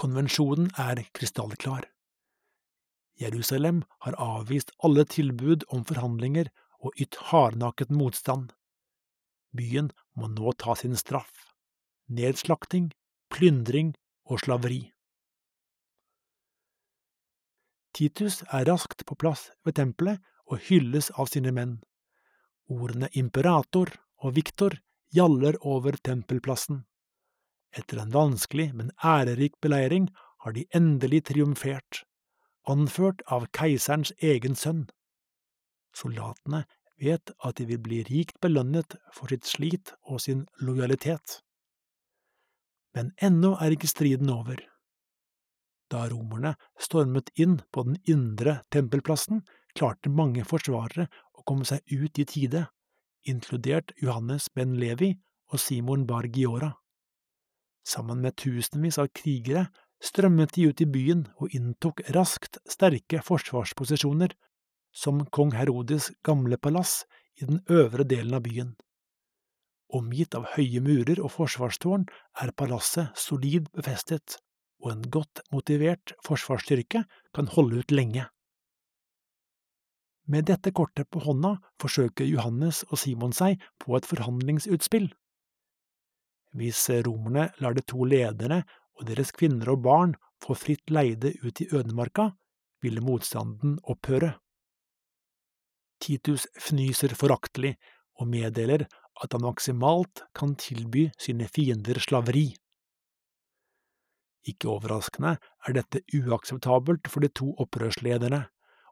[0.00, 1.86] Konvensjonen er krystallklar.
[3.20, 6.50] Jerusalem har avvist alle tilbud om forhandlinger
[6.82, 8.50] og ytt hardnakket motstand.
[9.54, 11.54] Byen må nå ta sin straff
[12.08, 12.92] nedslakting,
[13.30, 13.94] plyndring
[14.28, 14.90] og slaveri.
[17.94, 21.78] Titus er raskt på plass ved tempelet og hylles av sine menn.
[22.68, 24.76] Ordene imperator og victor
[25.14, 26.82] gjaller over tempelplassen.
[27.74, 30.08] Etter en vanskelig, men ærerik beleiring
[30.44, 32.04] har de endelig triumfert,
[32.70, 34.86] anført av keiserens egen sønn.
[35.94, 36.64] Soldatene
[37.00, 41.40] vet at de vil bli rikt belønnet for sitt slit og sin lojalitet.
[42.94, 44.60] Men ennå er ikke striden over.
[45.90, 49.42] Da romerne stormet inn på den indre tempelplassen,
[49.74, 52.68] klarte mange forsvarere å komme seg ut i tide,
[53.26, 55.14] inkludert Johannes ben Levi
[55.50, 56.72] og Simon bar Giora.
[57.84, 59.68] Sammen med tusenvis av krigere
[60.04, 64.34] strømmet de ut i byen og inntok raskt sterke forsvarsposisjoner,
[64.94, 67.02] som kong Herodes gamle palass
[67.40, 68.74] i den øvre delen av byen.
[69.94, 72.06] Omgitt av høye murer og forsvarstårn
[72.42, 74.38] er palasset solid befestet,
[74.82, 78.26] og en godt motivert forsvarsstyrke kan holde ut lenge.
[80.26, 85.10] Med dette kortet på hånda forsøker Johannes og Simon seg på et forhandlingsutspill.
[86.54, 88.62] Hvis romerne lar de to lederne
[88.94, 90.14] og deres kvinner og barn
[90.44, 92.30] få fritt leide ut i ødemarka,
[92.84, 94.34] ville motstanden opphøre.
[96.04, 97.74] Titus fnyser foraktelig
[98.20, 98.84] og meddeler
[99.22, 102.52] at han maksimalt kan tilby sine fiender slaveri.
[104.44, 108.42] Ikke overraskende er dette uakseptabelt for de to opprørslederne,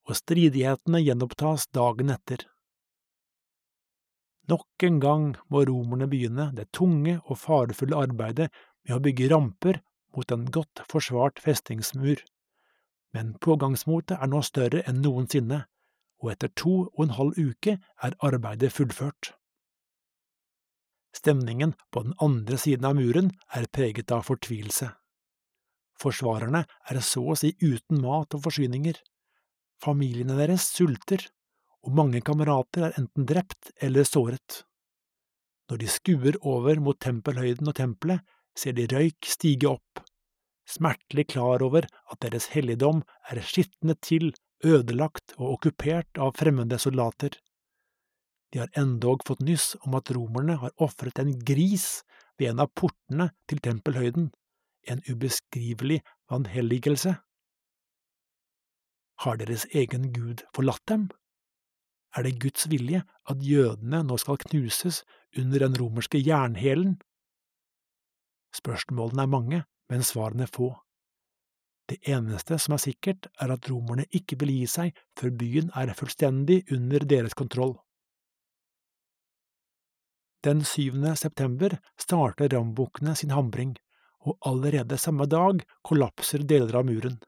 [0.08, 2.46] og stridighetene gjenopptas dagen etter.
[4.50, 8.48] Nok en gang må romerne begynne det tunge og farefulle arbeidet
[8.82, 9.78] med å bygge ramper
[10.16, 12.20] mot en godt forsvart festningsmur,
[13.14, 15.62] men pågangsmotet er nå større enn noensinne,
[16.22, 19.32] og etter to og en halv uke er arbeidet fullført.
[21.12, 24.88] Stemningen på den andre siden av muren er preget av fortvilelse.
[26.00, 28.96] Forsvarerne er så å si uten mat og forsyninger.
[29.82, 31.20] Familiene deres sulter,
[31.82, 34.62] og mange kamerater er enten drept eller såret.
[35.70, 38.22] Når de skuer over mot tempelhøyden og tempelet,
[38.58, 40.02] ser de røyk stige opp,
[40.68, 47.34] smertelig klar over at deres helligdom er skitnet til, ødelagt og okkupert av fremmede soldater.
[48.52, 52.04] De har endog fått nyss om at romerne har ofret en gris
[52.38, 54.28] ved en av portene til tempelhøyden,
[54.86, 57.16] en ubeskrivelig vanhelligelse.
[59.24, 61.08] Har deres egen gud forlatt dem?
[62.16, 65.02] Er det Guds vilje at jødene nå skal knuses
[65.38, 66.98] under den romerske jernhælen?
[68.52, 70.74] Spørsmålene er mange, men svarene få.
[71.88, 75.94] Det eneste som er sikkert, er at romerne ikke vil gi seg før byen er
[75.96, 77.74] fullstendig under deres kontroll.
[80.44, 81.00] Den 7.
[81.16, 83.76] september starter rambukkene sin hamring,
[84.26, 87.18] og allerede samme dag kollapser deler av muren.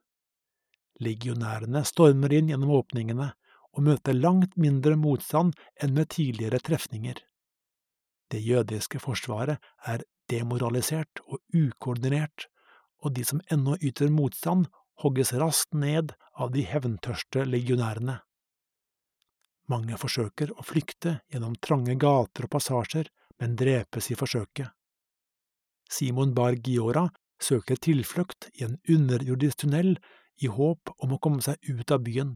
[1.02, 3.32] Legionærene stormer inn gjennom åpningene
[3.74, 7.18] og møter langt mindre motstand enn med tidligere trefninger.
[8.30, 12.46] Det jødiske forsvaret er demoralisert og ukoordinert,
[13.04, 14.70] og de som ennå yter motstand,
[15.02, 18.20] hogges raskt ned av de hevntørste legionærene.
[19.68, 23.10] Mange forsøker å flykte gjennom trange gater og passasjer,
[23.40, 24.70] men drepes i forsøket.
[25.90, 27.08] Simon Bar Giora
[27.42, 29.96] søker tilflukt i en underjordisk tunnel
[30.42, 32.34] i håp om å komme seg ut av byen,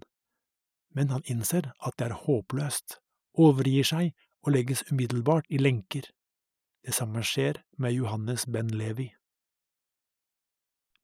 [0.95, 2.99] men han innser at det er håpløst,
[3.39, 6.07] overgir seg og legges umiddelbart i lenker.
[6.85, 9.11] Det samme skjer med Johannes ben Levi.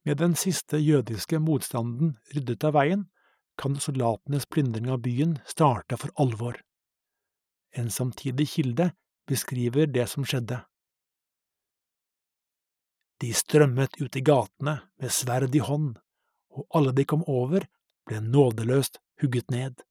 [0.05, 3.09] Med den siste jødiske motstanden ryddet av veien,
[3.57, 6.59] kan soldatenes plyndring av byen starte for alvor.
[7.71, 8.91] En samtidig kilde
[9.31, 10.59] beskriver det som skjedde.
[13.23, 15.95] De strømmet ut i gatene med sverd i hånd,
[16.51, 17.67] og alle de kom over,
[18.05, 19.83] ble nådeløst hugget ned,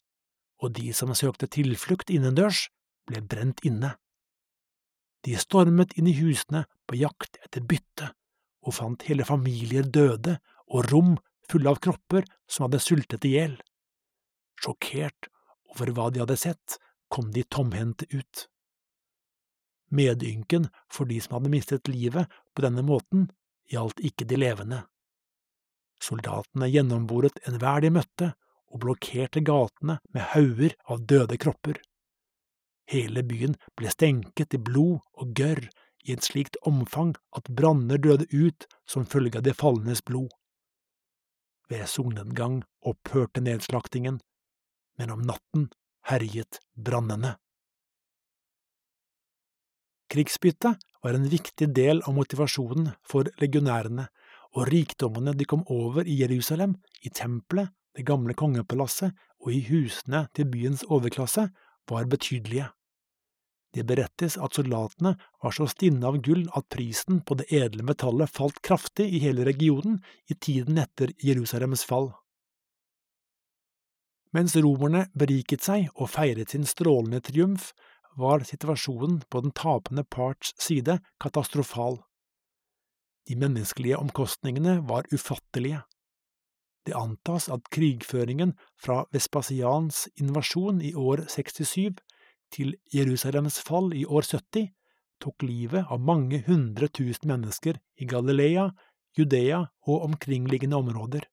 [0.64, 2.68] og de som søkte tilflukt innendørs,
[3.08, 3.96] ble brent inne.
[5.24, 8.12] De stormet inn i husene på jakt etter bytte,
[8.64, 10.38] og fant hele familier døde
[10.72, 11.14] og rom
[11.50, 13.58] fulle av kropper som hadde sultet i hjel.
[14.64, 15.30] Sjokkert
[15.74, 16.80] over hva de hadde sett,
[17.12, 18.48] kom de tomhendte ut.
[19.94, 23.28] Medynken for de som hadde mistet livet på denne måten,
[23.70, 24.80] gjaldt ikke de levende.
[26.04, 28.32] Soldatene gjennomboret enhver de møtte,
[28.74, 31.78] og blokkerte gatene med hauger av døde kropper.
[32.90, 35.64] Hele byen ble stenket i blod og gørr
[36.04, 40.32] i et slikt omfang at branner døde ut som følge av de falnes blod.
[41.72, 44.20] Ved solnedgang opphørte nedslaktingen,
[45.00, 45.70] men om natten
[46.10, 47.38] herjet brannene.
[50.12, 54.10] Krigsbyttet var en viktig del av motivasjonen for legionærene,
[54.54, 59.14] og rikdommene de kom over i Jerusalem, i tempelet, det gamle kongepalasset
[59.44, 61.50] og i husene til byens overklasse,
[61.90, 62.70] var betydelige.
[63.74, 68.30] Det berettes at soldatene var så stinne av gull at prisen på det edle metallet
[68.30, 69.98] falt kraftig i hele regionen
[70.30, 72.12] i tiden etter Jerusalems fall.
[74.34, 77.72] Mens romerne beriket seg og feiret sin strålende triumf,
[78.18, 81.98] var situasjonen på den tapende parts side katastrofal.
[83.26, 85.82] De menneskelige omkostningene var ufattelige.
[86.84, 92.02] Det antas at krigføringen fra Vespasians invasjon i år 67
[92.54, 94.72] til Jerusalems fall i år 70
[95.24, 98.68] tok livet av mange hundre tusen mennesker i Galilea,
[99.18, 101.28] Judea og omkringliggende områder,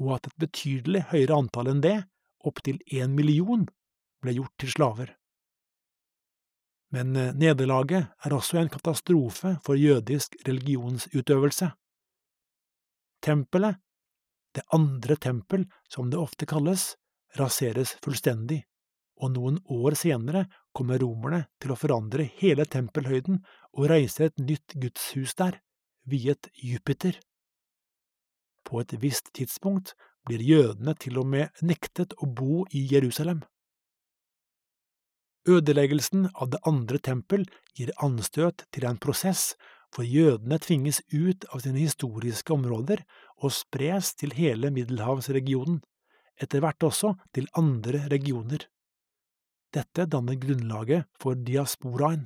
[0.00, 1.98] og at et betydelig høyere antall enn det,
[2.42, 3.68] opptil én million,
[4.22, 5.12] ble gjort til slaver.
[6.92, 11.70] Men eh, nederlaget er også en katastrofe for jødisk religionsutøvelse.
[13.22, 13.78] Tempelet,
[14.56, 16.94] det andre tempel som det ofte kalles,
[17.38, 18.62] raseres fullstendig,
[19.22, 20.46] og noen år senere
[20.76, 23.42] kommer romerne til å forandre hele tempelhøyden
[23.76, 25.60] og reise et nytt gudshus der,
[26.08, 27.18] viet Jupiter.
[28.66, 29.94] På et visst tidspunkt
[30.26, 33.42] blir jødene til og med nektet å bo i Jerusalem.
[35.48, 39.56] Ødeleggelsen av det andre tempel gir anstøt til en prosess
[39.92, 43.02] hvor jødene tvinges ut av sine historiske områder
[43.42, 45.82] og spres til hele middelhavsregionen,
[46.40, 48.64] etter hvert også til andre regioner.
[49.72, 52.24] Dette danner grunnlaget for diasporaen.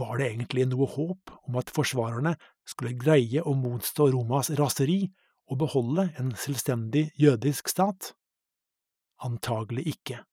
[0.00, 2.34] Var det egentlig noe håp om at forsvarerne
[2.66, 5.04] skulle greie å motstå Romas raseri
[5.52, 8.14] og beholde en selvstendig jødisk stat?
[9.22, 10.24] Antagelig ikke.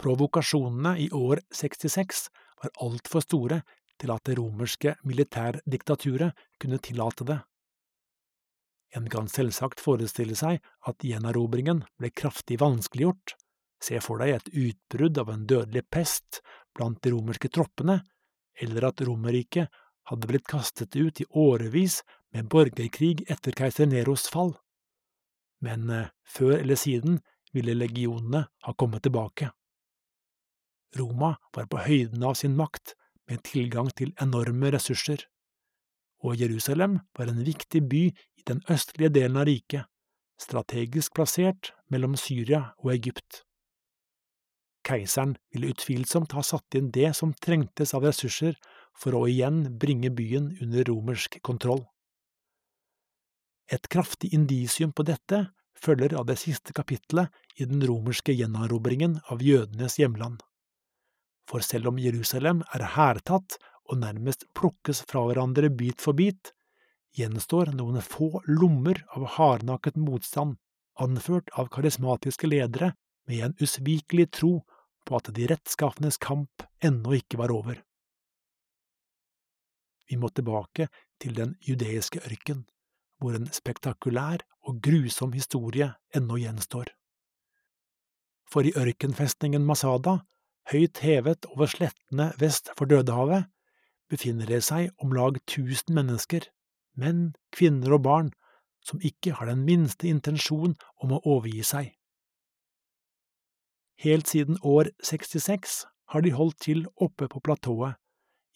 [0.00, 2.26] Provokasjonene i år 66
[2.58, 3.60] var altfor store
[4.02, 7.38] til at det romerske militærdiktaturet kunne tillate det.
[8.96, 13.36] En kan selvsagt forestille seg at gjenerobringen ble kraftig vanskeliggjort.
[13.82, 16.42] Se for deg et utbrudd av en dødelig pest
[16.76, 18.02] blant de romerske troppene,
[18.60, 19.72] eller at Romerriket
[20.10, 22.02] hadde blitt kastet ut i årevis
[22.34, 24.54] med borgerkrig etter keiser Neros fall.
[25.64, 27.20] Men eh, før eller siden
[27.52, 29.50] ville legionene ha kommet tilbake.
[30.98, 32.94] Roma var på høyden av sin makt,
[33.30, 35.22] med tilgang til enorme ressurser,
[36.22, 39.88] og Jerusalem var en viktig by i den østlige delen av riket,
[40.38, 43.42] strategisk plassert mellom Syria og Egypt.
[44.86, 48.56] Keiseren ville utvilsomt ha satt inn det som trengtes av ressurser
[48.98, 51.84] for å igjen bringe byen under romersk kontroll.
[53.70, 55.44] Et kraftig indisium på dette
[55.78, 60.42] følger av det siste kapitlet i den romerske gjenerobringen av jødenes hjemland
[61.48, 63.58] for selv om Jerusalem er hærtatt
[63.90, 66.52] og nærmest plukkes fra hverandre bit for bit,
[67.16, 70.56] gjenstår noen få lommer av hardnakket motstand,
[71.00, 72.92] anført av karismatiske ledere
[73.28, 74.60] med en usvikelig tro
[75.06, 77.80] på at de rettskaffenes kamp ennå ikke var over.
[80.08, 80.88] Vi må tilbake
[81.22, 82.64] til den judeiske ørken,
[83.20, 86.90] hvor en spektakulær og grusom historie ennå gjenstår.
[88.50, 90.18] For i ørkenfestningen Masada
[90.70, 93.48] høyt hevet over slettene vest for Dødehavet,
[94.12, 96.46] befinner det seg om lag tusen mennesker,
[96.98, 98.30] menn, kvinner og barn,
[98.84, 101.90] som ikke har den minste intensjon om å overgi seg.
[104.02, 107.94] Helt siden år 66 har de holdt til oppe på platået,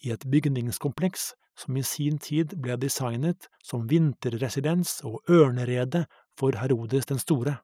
[0.04, 6.04] i et bygningskompleks som i sin tid ble designet som vinterresidens og ørnerede
[6.36, 7.57] for Herodes den store.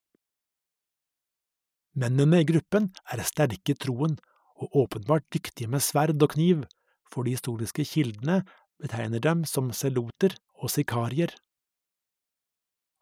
[1.92, 4.16] Mennene i gruppen er sterke i troen
[4.62, 6.64] og åpenbart dyktige med sverd og kniv,
[7.12, 8.42] for de historiske kildene
[8.82, 11.34] betegner dem som seloter og sikarier.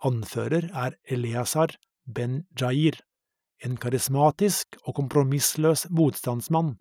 [0.04, 2.96] Anfører er Eleazar ben Jair,
[3.64, 6.78] en karismatisk og kompromissløs motstandsmann.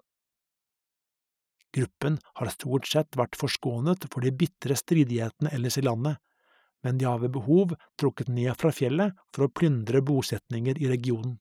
[1.76, 6.18] Gruppen har stort sett vært forskånet for de bitre stridighetene ellers i landet,
[6.84, 11.38] men de har ved behov trukket ned fra fjellet for å plyndre bosetninger i regionen.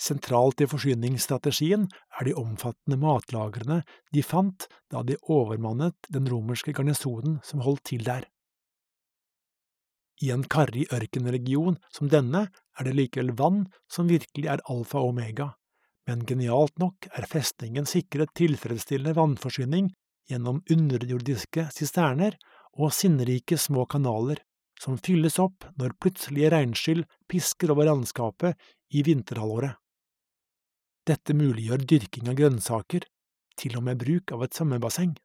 [0.00, 1.82] Sentralt i forsyningsstrategien
[2.16, 3.82] er de omfattende matlagrene
[4.16, 8.24] de fant da de overmannet den romerske garnisonen som holdt til der.
[10.24, 15.12] I en karrig ørkenregion som denne er det likevel vann som virkelig er alfa og
[15.12, 15.50] omega,
[16.08, 19.92] men genialt nok er festningen sikret tilfredsstillende vannforsyning
[20.30, 22.36] gjennom underjordiske sisterner
[22.78, 24.40] og sinnrike små kanaler,
[24.80, 28.56] som fylles opp når plutselige regnskyll pisker over landskapet
[28.96, 29.76] i vinterhalvåret.
[31.10, 33.06] Dette muliggjør dyrking av grønnsaker,
[33.58, 35.16] til og med bruk av et svømmebasseng.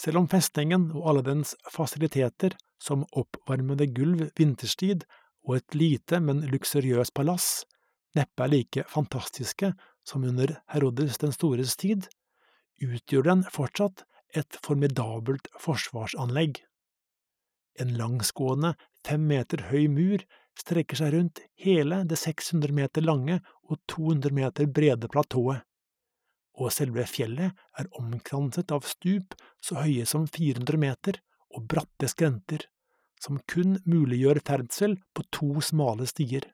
[0.00, 5.04] Selv om festningen og alle dens fasiliteter, som oppvarmede gulv vinterstid
[5.46, 7.66] og et lite, men luksuriøst palass,
[8.16, 9.74] neppe er like fantastiske
[10.08, 12.08] som under Herodes den stores tid,
[12.80, 16.62] utgjør den fortsatt et formidabelt forsvarsanlegg.
[17.78, 18.74] En langsgående,
[19.06, 20.24] fem meter høy mur
[20.60, 25.64] strekker seg rundt hele det 600 meter lange og 200 meter brede platået,
[26.60, 31.20] og selve fjellet er omkranset av stup så høye som 400 meter
[31.56, 32.66] og bratte skrenter,
[33.20, 36.44] som kun muliggjør ferdsel på to smale stier.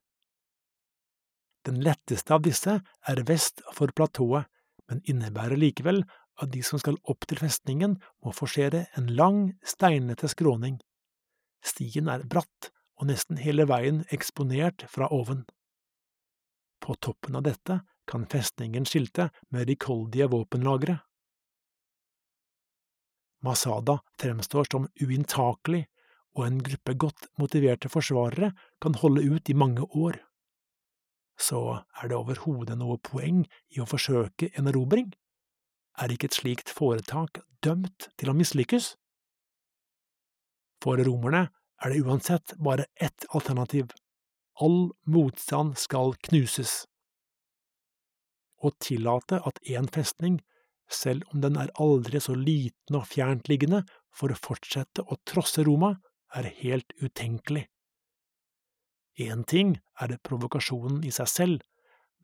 [1.66, 2.76] Den letteste av disse
[3.10, 4.46] er vest for platået,
[4.86, 6.04] men innebærer likevel
[6.42, 10.76] at de som skal opp til festningen, må forsere en lang, steinete skråning.
[11.64, 15.44] Stien er bratt og nesten hele veien eksponert fra oven.
[16.80, 21.00] På toppen av dette kan festningen skilte med rikholdige våpenlagre.
[23.44, 25.86] Masada fremstår som uinntakelig,
[26.36, 28.50] og en gruppe godt motiverte forsvarere
[28.82, 30.18] kan holde ut i mange år.
[31.40, 35.12] Så er det overhodet noe poeng i å forsøke en erobring?
[35.96, 38.94] Er ikke et slikt foretak dømt til å mislykkes?
[40.84, 41.46] For romerne
[41.84, 43.92] er det uansett bare ett alternativ.
[44.60, 46.84] All motstand skal knuses.
[48.64, 50.40] Å tillate at en festning,
[50.88, 53.82] selv om den er aldri så liten og fjerntliggende,
[54.16, 55.96] får fortsette å trosse Roma,
[56.34, 57.66] er helt utenkelig.
[59.16, 61.60] Én ting er det provokasjonen i seg selv,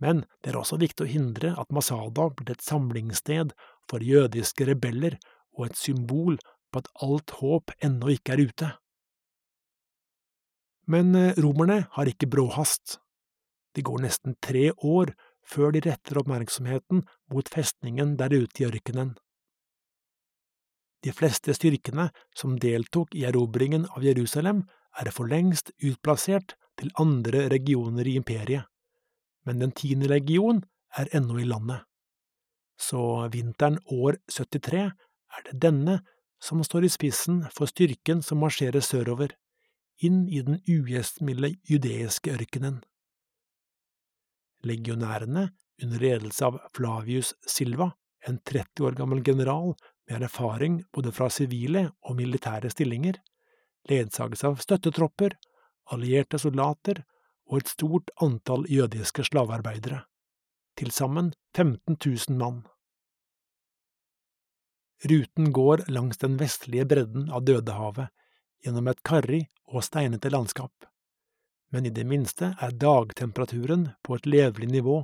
[0.01, 3.53] men det er også viktig å hindre at Masada blir et samlingssted
[3.89, 5.17] for jødiske rebeller
[5.57, 6.41] og et symbol
[6.73, 8.71] på at alt håp ennå ikke er ute.
[10.93, 12.99] Men eh, romerne har ikke bråhast.
[13.73, 15.15] Det går nesten tre år
[15.49, 19.15] før de retter oppmerksomheten mot festningen der ute i ørkenen.
[21.03, 24.63] De fleste styrkene som deltok i erobringen av Jerusalem,
[25.01, 28.67] er for lengst utplassert til andre regioner i imperiet,
[29.49, 30.61] men den tiende legion
[30.99, 31.81] er ennå i landet.
[32.77, 33.01] Så
[33.33, 36.01] vinteren år 73 er det denne
[36.43, 39.33] som står i spissen for styrken som marsjerer sørover,
[40.07, 42.81] inn i den ugjestmilde judeiske ørkenen.
[44.67, 45.49] Legionærene,
[45.83, 47.91] under ledelse av Flavius Silva,
[48.27, 49.73] en 30 år gammel general
[50.09, 53.19] med erfaring både fra sivile og militære stillinger,
[53.91, 55.35] ledsages av støttetropper,
[55.91, 57.03] allierte soldater
[57.51, 60.05] og et stort antall jødiske slavearbeidere,
[60.79, 62.63] til sammen 15 000 mann.
[65.03, 68.13] Ruten går langs den vestlige bredden av Dødehavet,
[68.65, 70.87] gjennom et karrig og steinete landskap,
[71.73, 75.03] men i det minste er dagtemperaturen på et levelig nivå,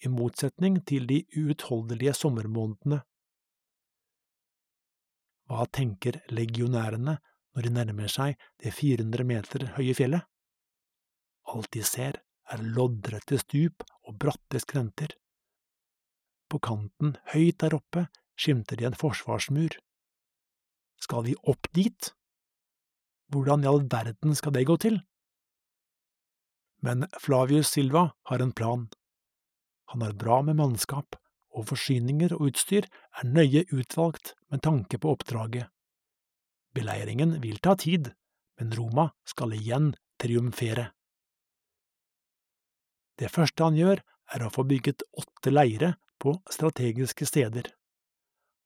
[0.00, 3.02] i motsetning til de uutholdelige sommermånedene.
[5.50, 10.24] Hva tenker legionærene når de nærmer seg det 400 meter høye fjellet?
[11.52, 15.12] Alt de ser er loddrette stup og bratte skrenter.
[16.50, 18.06] På kanten høyt der oppe
[18.40, 19.76] skimter de en forsvarsmur.
[21.00, 22.12] Skal vi opp dit?
[23.30, 25.00] Hvordan i all verden skal det gå til?
[26.82, 28.88] Men Flavius Silva har en plan.
[29.92, 31.16] Han har bra med mannskap,
[31.50, 35.68] og forsyninger og utstyr er nøye utvalgt med tanke på oppdraget.
[36.74, 38.12] Beleiringen vil ta tid,
[38.58, 40.90] men Roma skal igjen triumfere.
[43.18, 47.66] Det første han gjør, er å få bygget åtte leire på strategiske steder.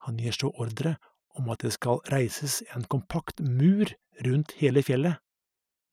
[0.05, 0.99] Han gir så ordre
[1.39, 3.91] om at det skal reises en kompakt mur
[4.27, 5.21] rundt hele fjellet.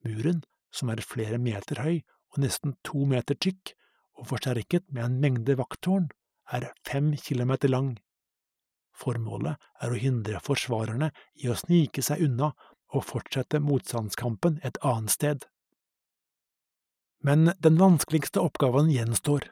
[0.05, 3.73] Muren, som er flere meter høy og nesten to meter tykk,
[4.21, 6.09] og forsterket med en mengde vakttårn,
[6.51, 7.95] er fem kilometer lang.
[8.93, 11.09] Formålet er å hindre forsvarerne
[11.41, 12.51] i å snike seg unna
[12.91, 15.47] og fortsette motstandskampen et annet sted.
[17.23, 19.47] Men den vanskeligste oppgaven gjenstår.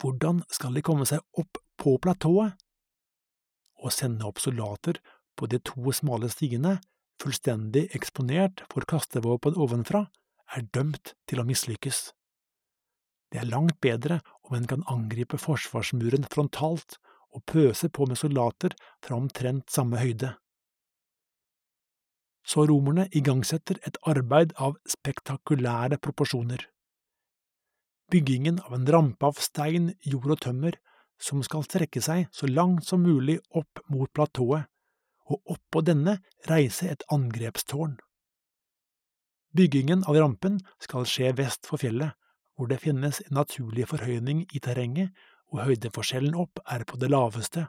[0.00, 2.56] Hvordan skal de komme seg opp på platået?
[3.76, 5.00] Å sende opp soldater
[5.36, 6.78] på de to smale stigene,
[7.20, 10.06] fullstendig eksponert for kastevåpen ovenfra,
[10.54, 12.10] er dømt til å mislykkes.
[13.32, 16.98] Det er langt bedre om en kan angripe forsvarsmuren frontalt
[17.34, 20.36] og pøse på med soldater fra omtrent samme høyde.
[22.46, 26.62] Så romerne igangsetter et arbeid av spektakulære proporsjoner.
[28.12, 30.78] Byggingen av en rampe av stein, jord og tømmer
[31.22, 34.66] som skal strekke seg så langt som mulig opp mot platået,
[35.26, 37.96] og oppå denne reise et angrepstårn.
[39.56, 42.14] Byggingen av rampen skal skje vest for fjellet,
[42.56, 45.10] hvor det finnes en naturlig forhøyning i terrenget,
[45.52, 47.66] og høydeforskjellen opp er på det laveste,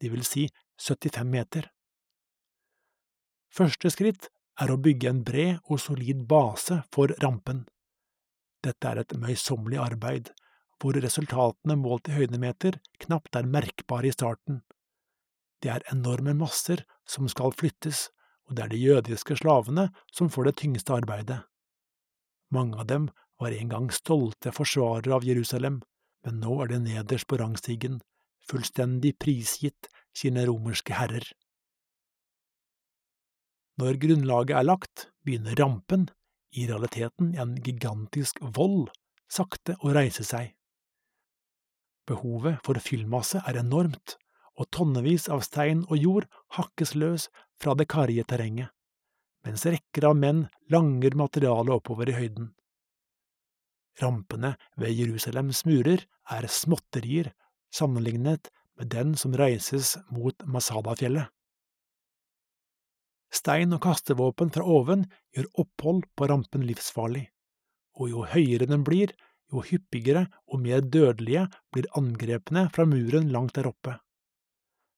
[0.00, 0.46] det vil si
[0.80, 1.68] 75 meter.
[3.50, 4.28] Første skritt
[4.60, 7.64] er å bygge en bred og solid base for rampen.
[8.64, 10.30] Dette er et møysommelig arbeid,
[10.80, 14.62] hvor resultatene målt i høydemeter knapt er merkbare i starten.
[15.60, 18.08] Det er enorme masser som skal flyttes,
[18.48, 21.42] og det er de jødiske slavene som får det tyngste arbeidet.
[22.50, 23.10] Mange av dem
[23.40, 25.82] var en gang stolte forsvarere av Jerusalem,
[26.24, 28.00] men nå er de nederst på rangstigen,
[28.48, 31.24] fullstendig prisgitt sine romerske herrer.
[33.80, 36.08] Når grunnlaget er lagt, begynner rampen,
[36.50, 38.90] i realiteten en gigantisk vold,
[39.30, 40.50] sakte å reise seg.
[42.08, 44.16] Behovet for fyllmasse er enormt,
[44.60, 47.28] og tonnevis av stein og jord hakkes løs
[47.60, 48.70] fra det karrige terrenget,
[49.46, 52.50] mens rekker av menn langer materialet oppover i høyden.
[54.00, 57.32] Rampene ved Jerusalems murer er småtterier
[57.74, 61.28] sammenlignet med den som reises mot Masada-fjellet.
[63.30, 65.04] Stein og kastevåpen fra oven
[65.36, 67.28] gjør opphold på rampen livsfarlig,
[67.94, 69.12] og jo høyere den blir,
[69.50, 73.96] jo hyppigere og mer dødelige blir angrepene fra muren langt der oppe.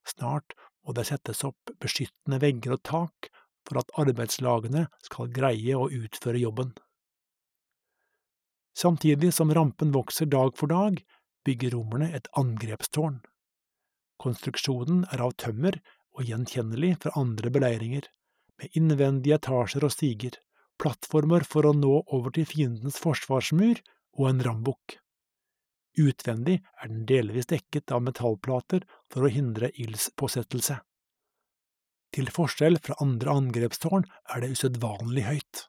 [0.08, 3.30] Snart må det settes opp beskyttende vegger og tak
[3.68, 6.72] for at arbeidslagene skal greie å utføre jobben.
[8.74, 10.96] Samtidig som rampen vokser dag for dag,
[11.44, 13.20] bygger romerne et angrepstårn.
[14.22, 15.76] Konstruksjonen er av tømmer
[16.16, 18.06] og gjenkjennelig fra andre beleiringer,
[18.60, 20.36] med innvendige etasjer og stiger,
[20.80, 23.80] plattformer for å nå over til fiendens forsvarsmur
[24.18, 24.98] og en rambukk.
[26.00, 30.78] Utvendig er den delvis dekket av metallplater for å hindre ildspåsettelse.
[32.12, 35.66] Til forskjell fra andre angrepstårn er det usedvanlig høyt.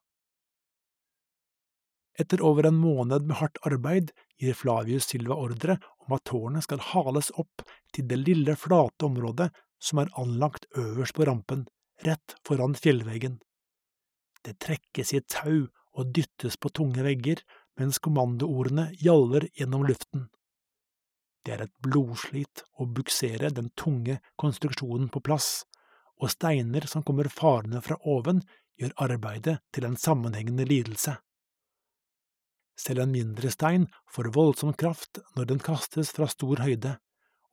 [2.20, 6.84] Etter over en måned med hardt arbeid gir Flavius Silva ordre om at tårnet skal
[6.92, 7.64] hales opp
[7.96, 9.50] til det lille, flate området
[9.84, 11.66] som er anlagt øverst på rampen,
[12.06, 13.40] rett foran fjellveggen.
[14.44, 17.42] Det trekkes i et tau og dyttes på tunge vegger,
[17.80, 20.28] mens kommandoordene gjaller gjennom luften.
[21.44, 25.66] Det er et blodslit å buksere den tunge konstruksjonen på plass,
[26.22, 28.42] og steiner som kommer farende fra oven,
[28.80, 31.18] gjør arbeidet til en sammenhengende lidelse.
[32.80, 36.96] Selv en mindre stein får voldsom kraft når den kastes fra stor høyde,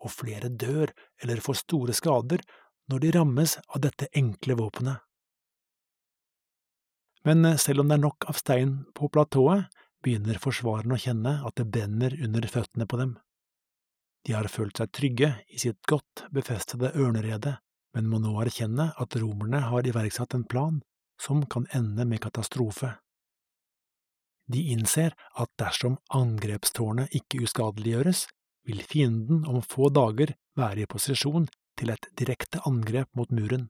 [0.01, 2.41] og flere dør eller får store skader
[2.89, 5.03] når de rammes av dette enkle våpenet.
[7.29, 9.67] Men selv om det er nok av stein på platået,
[10.05, 13.17] begynner forsvarerne å kjenne at det brenner under føttene på dem.
[14.27, 17.57] De har følt seg trygge i sitt godt befestede ørnerede,
[17.97, 20.81] men må nå erkjenne at romerne har iverksatt en plan
[21.21, 22.95] som kan ende med katastrofe.
[24.51, 28.27] De innser at dersom angrepstårnet ikke uskadeliggjøres,
[28.67, 31.47] vil fienden om få dager være i posisjon
[31.79, 33.69] til et direkte angrep mot muren.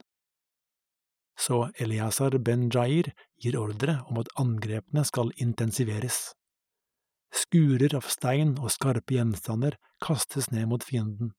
[1.40, 6.34] Så Eliasar ben Jair gir ordre om at angrepene skal intensiveres.
[7.32, 11.32] Skurer av stein og skarpe gjenstander kastes ned mot fienden.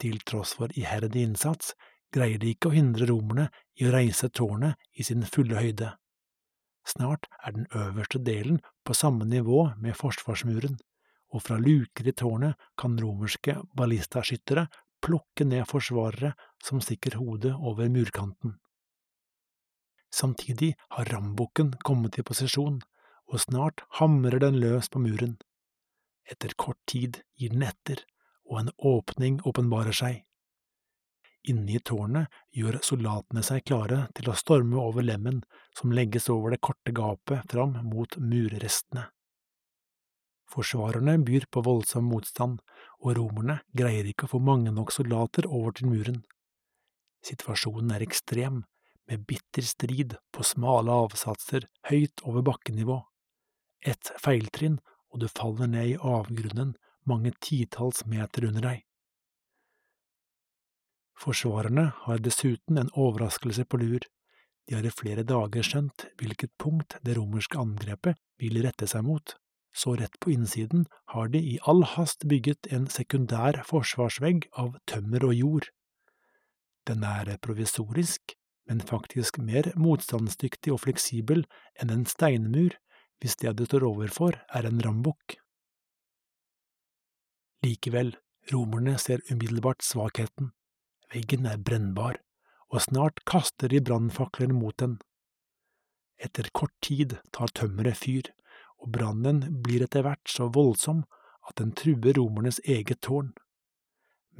[0.00, 1.72] Til tross for iherdig innsats
[2.12, 3.48] greier de ikke å hindre romerne
[3.78, 5.94] i å reise tårnet i sin fulle høyde.
[6.88, 10.78] Snart er den øverste delen på samme nivå med forsvarsmuren,
[11.30, 14.66] og fra luker i tårnet kan romerske ballistaskyttere
[15.04, 16.34] plukke ned forsvarere
[16.64, 18.58] som stikker hodet over murkanten.
[20.10, 22.80] Samtidig har rambukken kommet i posisjon,
[23.30, 25.36] og snart hamrer den løs på muren.
[26.30, 28.02] Etter kort tid gir den etter,
[28.50, 30.24] og en åpning åpenbarer seg.
[31.48, 35.40] Inne i tårnet gjør soldatene seg klare til å storme over lemmen
[35.78, 39.06] som legges over det korte gapet fram mot murrestene.
[40.50, 42.58] Forsvarerne byr på voldsom motstand,
[43.00, 46.18] og romerne greier ikke å få mange nok soldater over til muren.
[47.24, 48.64] Situasjonen er ekstrem,
[49.10, 53.00] med bitter strid på smale avsatser høyt over bakkenivå.
[53.86, 54.78] Et feiltrinn,
[55.10, 56.76] og du faller ned i avgrunnen
[57.08, 58.84] mange titalls meter under deg.
[61.20, 64.06] Forsvarerne har dessuten en overraskelse på lur.
[64.68, 69.34] De har i flere dager skjønt hvilket punkt det romerske angrepet vil rette seg mot
[69.72, 75.24] så rett på innsiden har de i all hast bygget en sekundær forsvarsvegg av tømmer
[75.28, 75.68] og jord.
[76.88, 78.34] Den er provisorisk,
[78.70, 81.42] men faktisk mer motstandsdyktig og fleksibel
[81.82, 82.76] enn en steinmur
[83.20, 85.36] hvis det du står overfor er en rambukk.
[87.66, 88.14] Likevel,
[88.54, 90.54] romerne ser umiddelbart svakheten.
[91.12, 92.22] Veggen er brennbar,
[92.70, 95.00] og snart kaster de brannfakler mot den.
[96.22, 98.30] Etter kort tid tar tømmeret fyr
[98.80, 101.04] og brannen blir etter hvert så voldsom
[101.48, 103.32] at den truer romernes eget tårn.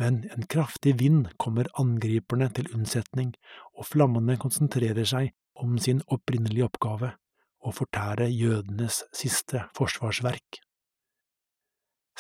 [0.01, 3.35] Men en kraftig vind kommer angriperne til unnsetning,
[3.77, 7.13] og flammene konsentrerer seg om sin opprinnelige oppgave,
[7.61, 10.63] å fortære jødenes siste forsvarsverk.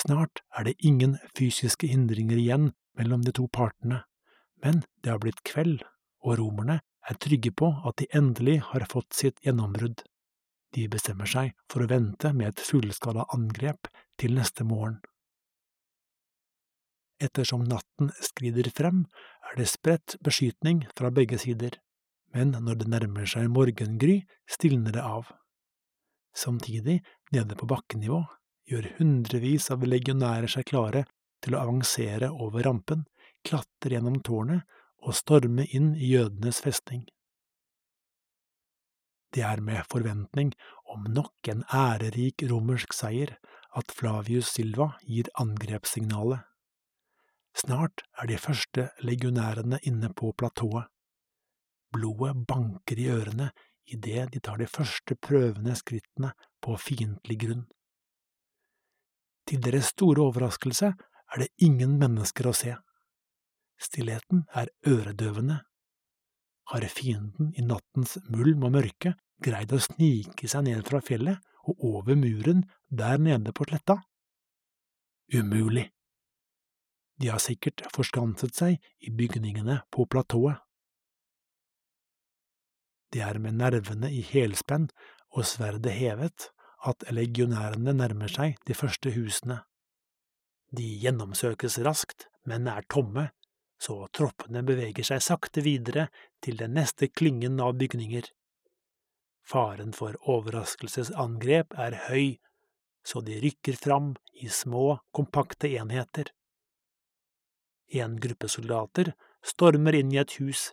[0.01, 2.71] Snart er det ingen fysiske hindringer igjen
[3.01, 4.03] mellom de to partene,
[4.61, 5.81] men det har blitt kveld,
[6.21, 10.03] og romerne er trygge på at de endelig har fått sitt gjennombrudd.
[10.77, 13.89] De bestemmer seg for å vente med et fullskala angrep
[14.21, 15.01] til neste morgen.
[17.21, 19.05] Ettersom natten skrider frem,
[19.51, 21.77] er det spredt beskytning fra begge sider,
[22.33, 25.29] men når det nærmer seg morgengry, stilner det av.
[26.37, 27.01] Samtidig,
[27.35, 28.23] nede på bakkenivå,
[28.71, 31.05] gjør hundrevis av legionærer seg klare
[31.45, 33.05] til å avansere over rampen,
[33.47, 34.65] klatre gjennom tårnet
[35.01, 37.07] og storme inn i jødenes festning.
[39.31, 40.53] Det er med forventning
[40.91, 43.37] om nok en ærerik romersk seier
[43.79, 46.43] at Flavius Silva gir angrepssignalet.
[47.57, 50.87] Snart er de første legionærene inne på platået.
[51.93, 53.51] blodet banker i ørene
[53.87, 56.33] idet de tar de første prøvende skrittene
[56.63, 57.65] på fiendtlig grunn.
[59.49, 60.93] Til deres store overraskelse
[61.33, 62.77] er det ingen mennesker å se.
[63.81, 65.59] Stillheten er øredøvende.
[66.71, 71.83] Har fienden i nattens mulm og mørke greid å snike seg ned fra fjellet og
[71.95, 73.99] over muren der nede på sletta?
[75.35, 75.89] Umulig.
[77.21, 80.63] De har sikkert forskanset seg i bygningene på platået.
[83.13, 84.89] Det er med nervene i helspenn
[85.35, 86.49] og sverdet hevet
[86.87, 89.61] at legionærene nærmer seg de første husene.
[90.73, 93.29] De gjennomsøkes raskt, men er tomme,
[93.81, 96.07] så troppene beveger seg sakte videre
[96.45, 98.31] til den neste klyngen av bygninger.
[99.51, 102.39] Faren for overraskelsesangrep er høy,
[103.05, 106.31] så de rykker fram i små, kompakte enheter.
[107.91, 109.13] En gruppe soldater
[109.43, 110.71] stormer inn i et hus,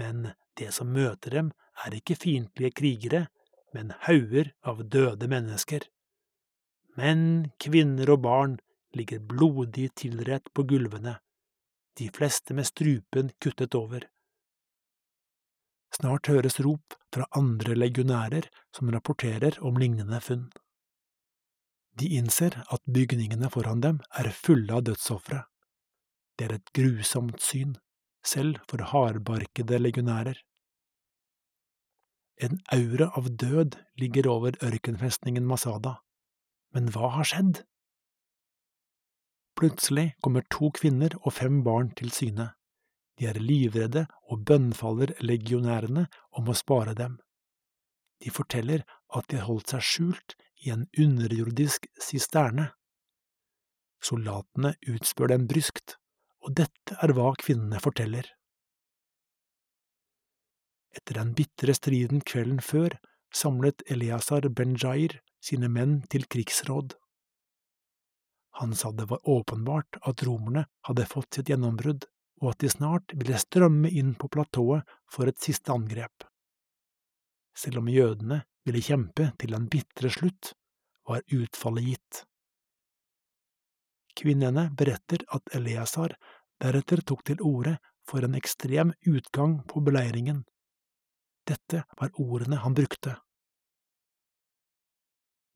[0.00, 1.52] men det som møter dem,
[1.84, 3.26] er ikke fiendtlige krigere,
[3.76, 5.84] men hauger av døde mennesker.
[6.96, 8.56] Menn, kvinner og barn
[8.96, 11.18] ligger blodig tilrett på gulvene,
[11.96, 14.06] de fleste med strupen kuttet over.
[15.96, 20.48] Snart høres rop fra andre legionærer som rapporterer om lignende funn.
[21.96, 25.46] De innser at bygningene foran dem er fulle av dødsofre.
[26.36, 27.76] Det er et grusomt syn,
[28.24, 30.36] selv for hardbarkede legionærer.
[32.36, 35.96] En aura av død ligger over ørkenfestningen Masada.
[36.74, 37.62] Men hva har skjedd?
[39.56, 42.50] Plutselig kommer to kvinner og fem barn til syne.
[43.16, 46.04] De er livredde og bønnfaller legionærene
[46.36, 47.16] om å spare dem.
[48.20, 48.84] De forteller
[49.16, 52.70] at de har holdt seg skjult i en underjordisk sisterne.
[54.04, 55.96] Soldatene utspør dem bryskt,
[56.46, 58.28] og dette er hva kvinnene forteller.
[60.96, 62.94] Etter den bitre striden kvelden før
[63.34, 66.94] samlet Eliasar Ben-Jair sine menn til krigsråd.
[68.62, 72.06] Han sa det var åpenbart at romerne hadde fått sitt gjennombrudd,
[72.40, 76.24] og at de snart ville strømme inn på platået for et siste angrep.
[77.56, 80.54] Selv om jødene ville kjempe til den bitre slutt,
[81.06, 82.22] var utfallet gitt.
[84.16, 86.16] Kvinnene beretter at Eliasar
[86.62, 87.76] deretter tok til orde
[88.06, 90.44] for en ekstrem utgang på beleiringen
[91.46, 93.14] dette var ordene han brukte.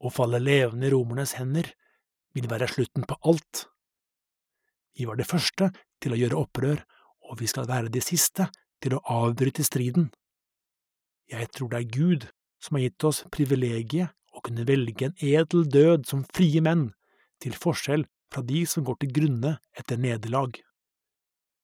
[0.01, 1.67] Å falle levende i romernes hender
[2.37, 3.67] vil være slutten på alt.
[4.97, 5.71] Vi var de første
[6.01, 6.79] til å gjøre opprør,
[7.29, 8.49] og vi skal være de siste
[8.83, 10.09] til å avbryte striden.
[11.31, 12.31] Jeg tror det er Gud
[12.63, 16.91] som har gitt oss privilegiet å kunne velge en edel død som frie menn,
[17.41, 20.59] til forskjell fra de som går til grunne etter nederlag.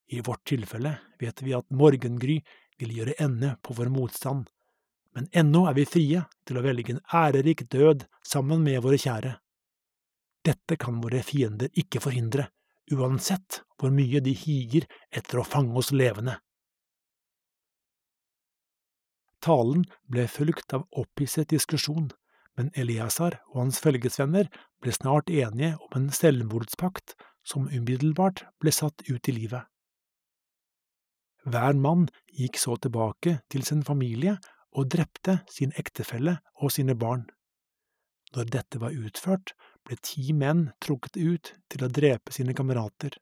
[0.07, 2.41] I vårt tilfelle vet vi at morgengry
[2.79, 4.47] vil gjøre ende på vår motstand,
[5.17, 9.33] men ennå er vi frie til å velge en ærerik død sammen med våre kjære.
[10.47, 12.51] Dette kan våre fiender ikke forhindre,
[12.93, 16.37] uansett hvor mye de higer etter å fange oss levende.
[19.43, 22.11] Talen ble fulgt av opphisset diskusjon,
[22.57, 24.49] men Eliasar og hans følgesvenner
[24.83, 27.15] ble snart enige om en selvmordspakt
[27.47, 29.67] som umiddelbart ble satt ut i livet.
[31.47, 34.35] Hver mann gikk så tilbake til sin familie
[34.75, 37.29] og drepte sin ektefelle og sine barn.
[38.35, 39.53] Når dette var utført,
[39.87, 43.15] ble ti menn trukket ut til å drepe sine kamerater.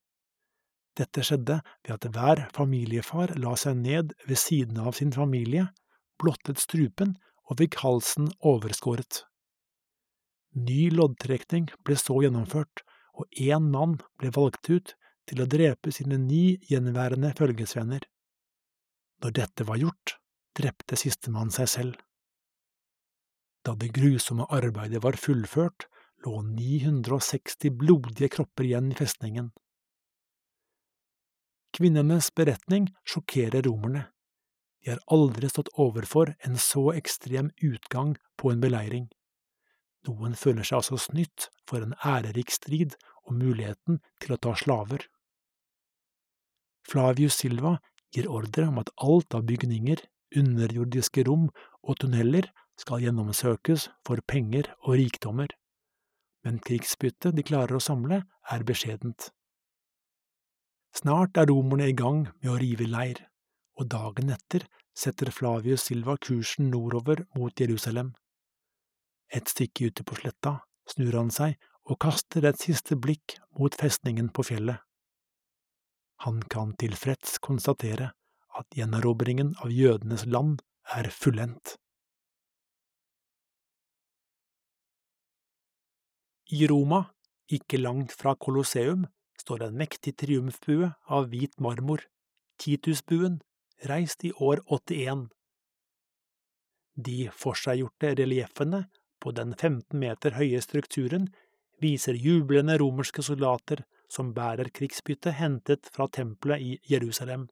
[0.97, 5.69] Dette skjedde ved at hver familiefar la seg ned ved siden av sin familie,
[6.23, 7.17] blottet strupen
[7.51, 9.25] og fikk halsen overskåret.
[10.55, 12.87] Ny loddtrekning ble så gjennomført,
[13.19, 14.95] og én mann ble valgt ut
[15.29, 18.07] til å drepe sine ni gjenværende følgesvenner.
[19.25, 20.19] Når dette var gjort,
[20.53, 22.01] drepte sistemann seg selv.
[23.65, 25.87] Da det grusomme arbeidet var fullført,
[26.27, 29.49] lå 960 blodige kropper igjen i festningen.
[31.75, 34.11] Kvinnenes beretning sjokkerer romerne.
[34.85, 39.09] De har aldri stått overfor en så ekstrem utgang på en beleiring.
[40.05, 45.09] Noen føler seg altså snytt for en ærerik strid og muligheten til å ta slaver.
[46.85, 47.79] Flavius Silva
[48.15, 50.01] gir ordre om at alt av bygninger,
[50.35, 51.49] underjordiske rom
[51.83, 52.49] og tunneler
[52.81, 55.51] skal gjennomsøkes for penger og rikdommer,
[56.45, 59.31] men krigsbyttet de klarer å samle, er beskjedent.
[60.95, 63.23] Snart er romerne i gang med å rive leir,
[63.79, 68.13] og dagen etter setter Flavius Silva kursen nordover mot Jerusalem.
[69.35, 70.61] Et stykke ute på sletta
[70.91, 71.57] snur han seg
[71.91, 74.79] og kaster et siste blikk mot festningen på fjellet.
[76.23, 78.13] Han kan tilfreds konstatere
[78.55, 80.61] at gjenerobringen av jødenes land
[80.95, 81.77] er fullendt.
[86.55, 87.01] I Roma,
[87.51, 89.07] ikke langt fra Colosseum,
[89.41, 92.05] står en mektig triumfbue av hvit marmor,
[92.61, 93.41] Titusbuen,
[93.91, 95.27] reist i år 81.
[96.95, 98.85] De forseggjorte relieffene
[99.21, 101.27] på den 15 meter høye strukturen
[101.83, 103.83] viser jublende romerske soldater
[104.15, 107.49] som bærer krigsbytte hentet fra tempelet i Jerusalem.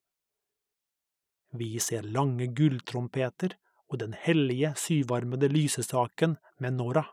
[1.52, 3.56] Vi ser lange gulltrompeter
[3.92, 7.04] og den hellige syvarmede lysestaken med Nora.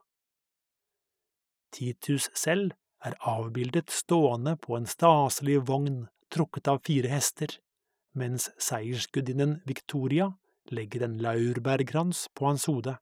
[1.75, 2.71] Titus selv
[3.03, 7.51] er avbildet stående på en staselig vogn trukket av fire hester,
[8.15, 10.31] mens seiersgudinnen Victoria
[10.71, 12.95] legger en laurbærkrans på hans hode.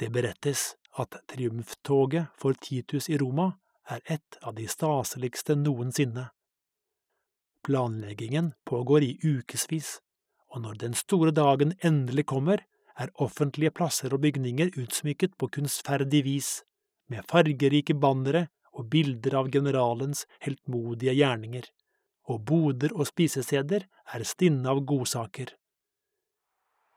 [0.00, 3.52] Det berettes at triumftoget for Titus i Roma
[3.90, 6.28] er et av de staseligste noensinne.
[7.66, 10.00] Planleggingen pågår i ukevis,
[10.54, 12.62] og når den store dagen endelig kommer,
[12.96, 16.50] er offentlige plasser og bygninger utsmykket på kunstferdig vis,
[17.10, 21.66] med fargerike bannere og bilder av generalens heltmodige gjerninger,
[22.26, 25.52] og boder og spisesteder er stinne av godsaker.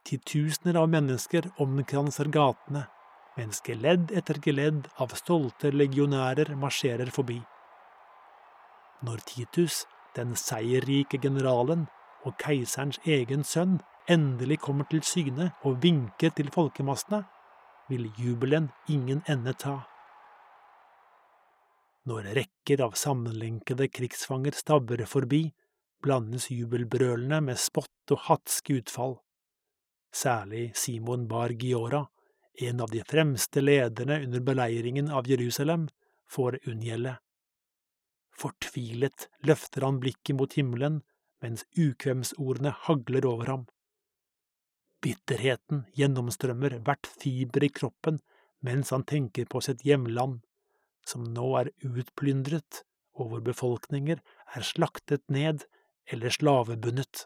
[0.07, 2.87] Titusener av mennesker omkranser gatene,
[3.39, 7.39] mens geledd etter geledd av stolte legionærer marsjerer forbi.
[9.07, 9.85] Når Titus,
[10.17, 11.87] den seierrike generalen
[12.27, 13.77] og keiserens egen sønn,
[14.11, 17.23] endelig kommer til syne og vinker til folkemassene,
[17.89, 19.77] vil jubelen ingen ende ta.
[22.09, 25.45] Når rekker av sammenlenkede krigsfanger stabber forbi,
[26.03, 29.17] blandes jubelbrølene med spott og hatske utfall.
[30.15, 32.07] Særlig Simon Bar Giora,
[32.67, 35.87] en av de fremste lederne under beleiringen av Jerusalem,
[36.29, 37.15] får unngjelde.
[38.35, 41.01] Fortvilet løfter han blikket mot himmelen
[41.43, 43.63] mens ukvemsordene hagler over ham.
[45.03, 48.19] Bitterheten gjennomstrømmer hvert fiber i kroppen
[48.65, 50.41] mens han tenker på sitt hjemland,
[51.07, 52.83] som nå er utplyndret
[53.19, 54.19] og hvor befolkninger
[54.55, 55.63] er slaktet ned
[56.11, 57.25] eller slavebundet.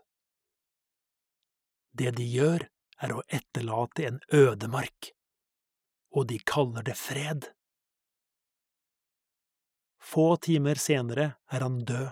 [1.93, 2.69] Det de gjør,
[3.03, 5.11] er å etterlate en ødemark
[6.14, 7.49] og de kaller det fred.
[10.03, 12.11] Få timer senere er han død,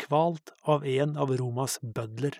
[0.00, 2.38] kvalt av en av Romas bødler.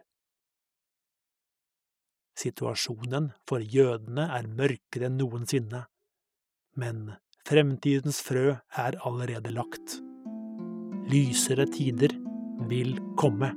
[2.41, 5.83] Situasjonen for jødene er mørkere enn noensinne,
[6.81, 7.11] men
[7.45, 8.55] fremtidens frø
[8.85, 9.99] er allerede lagt.
[11.11, 12.15] Lysere tider
[12.71, 13.51] vil komme.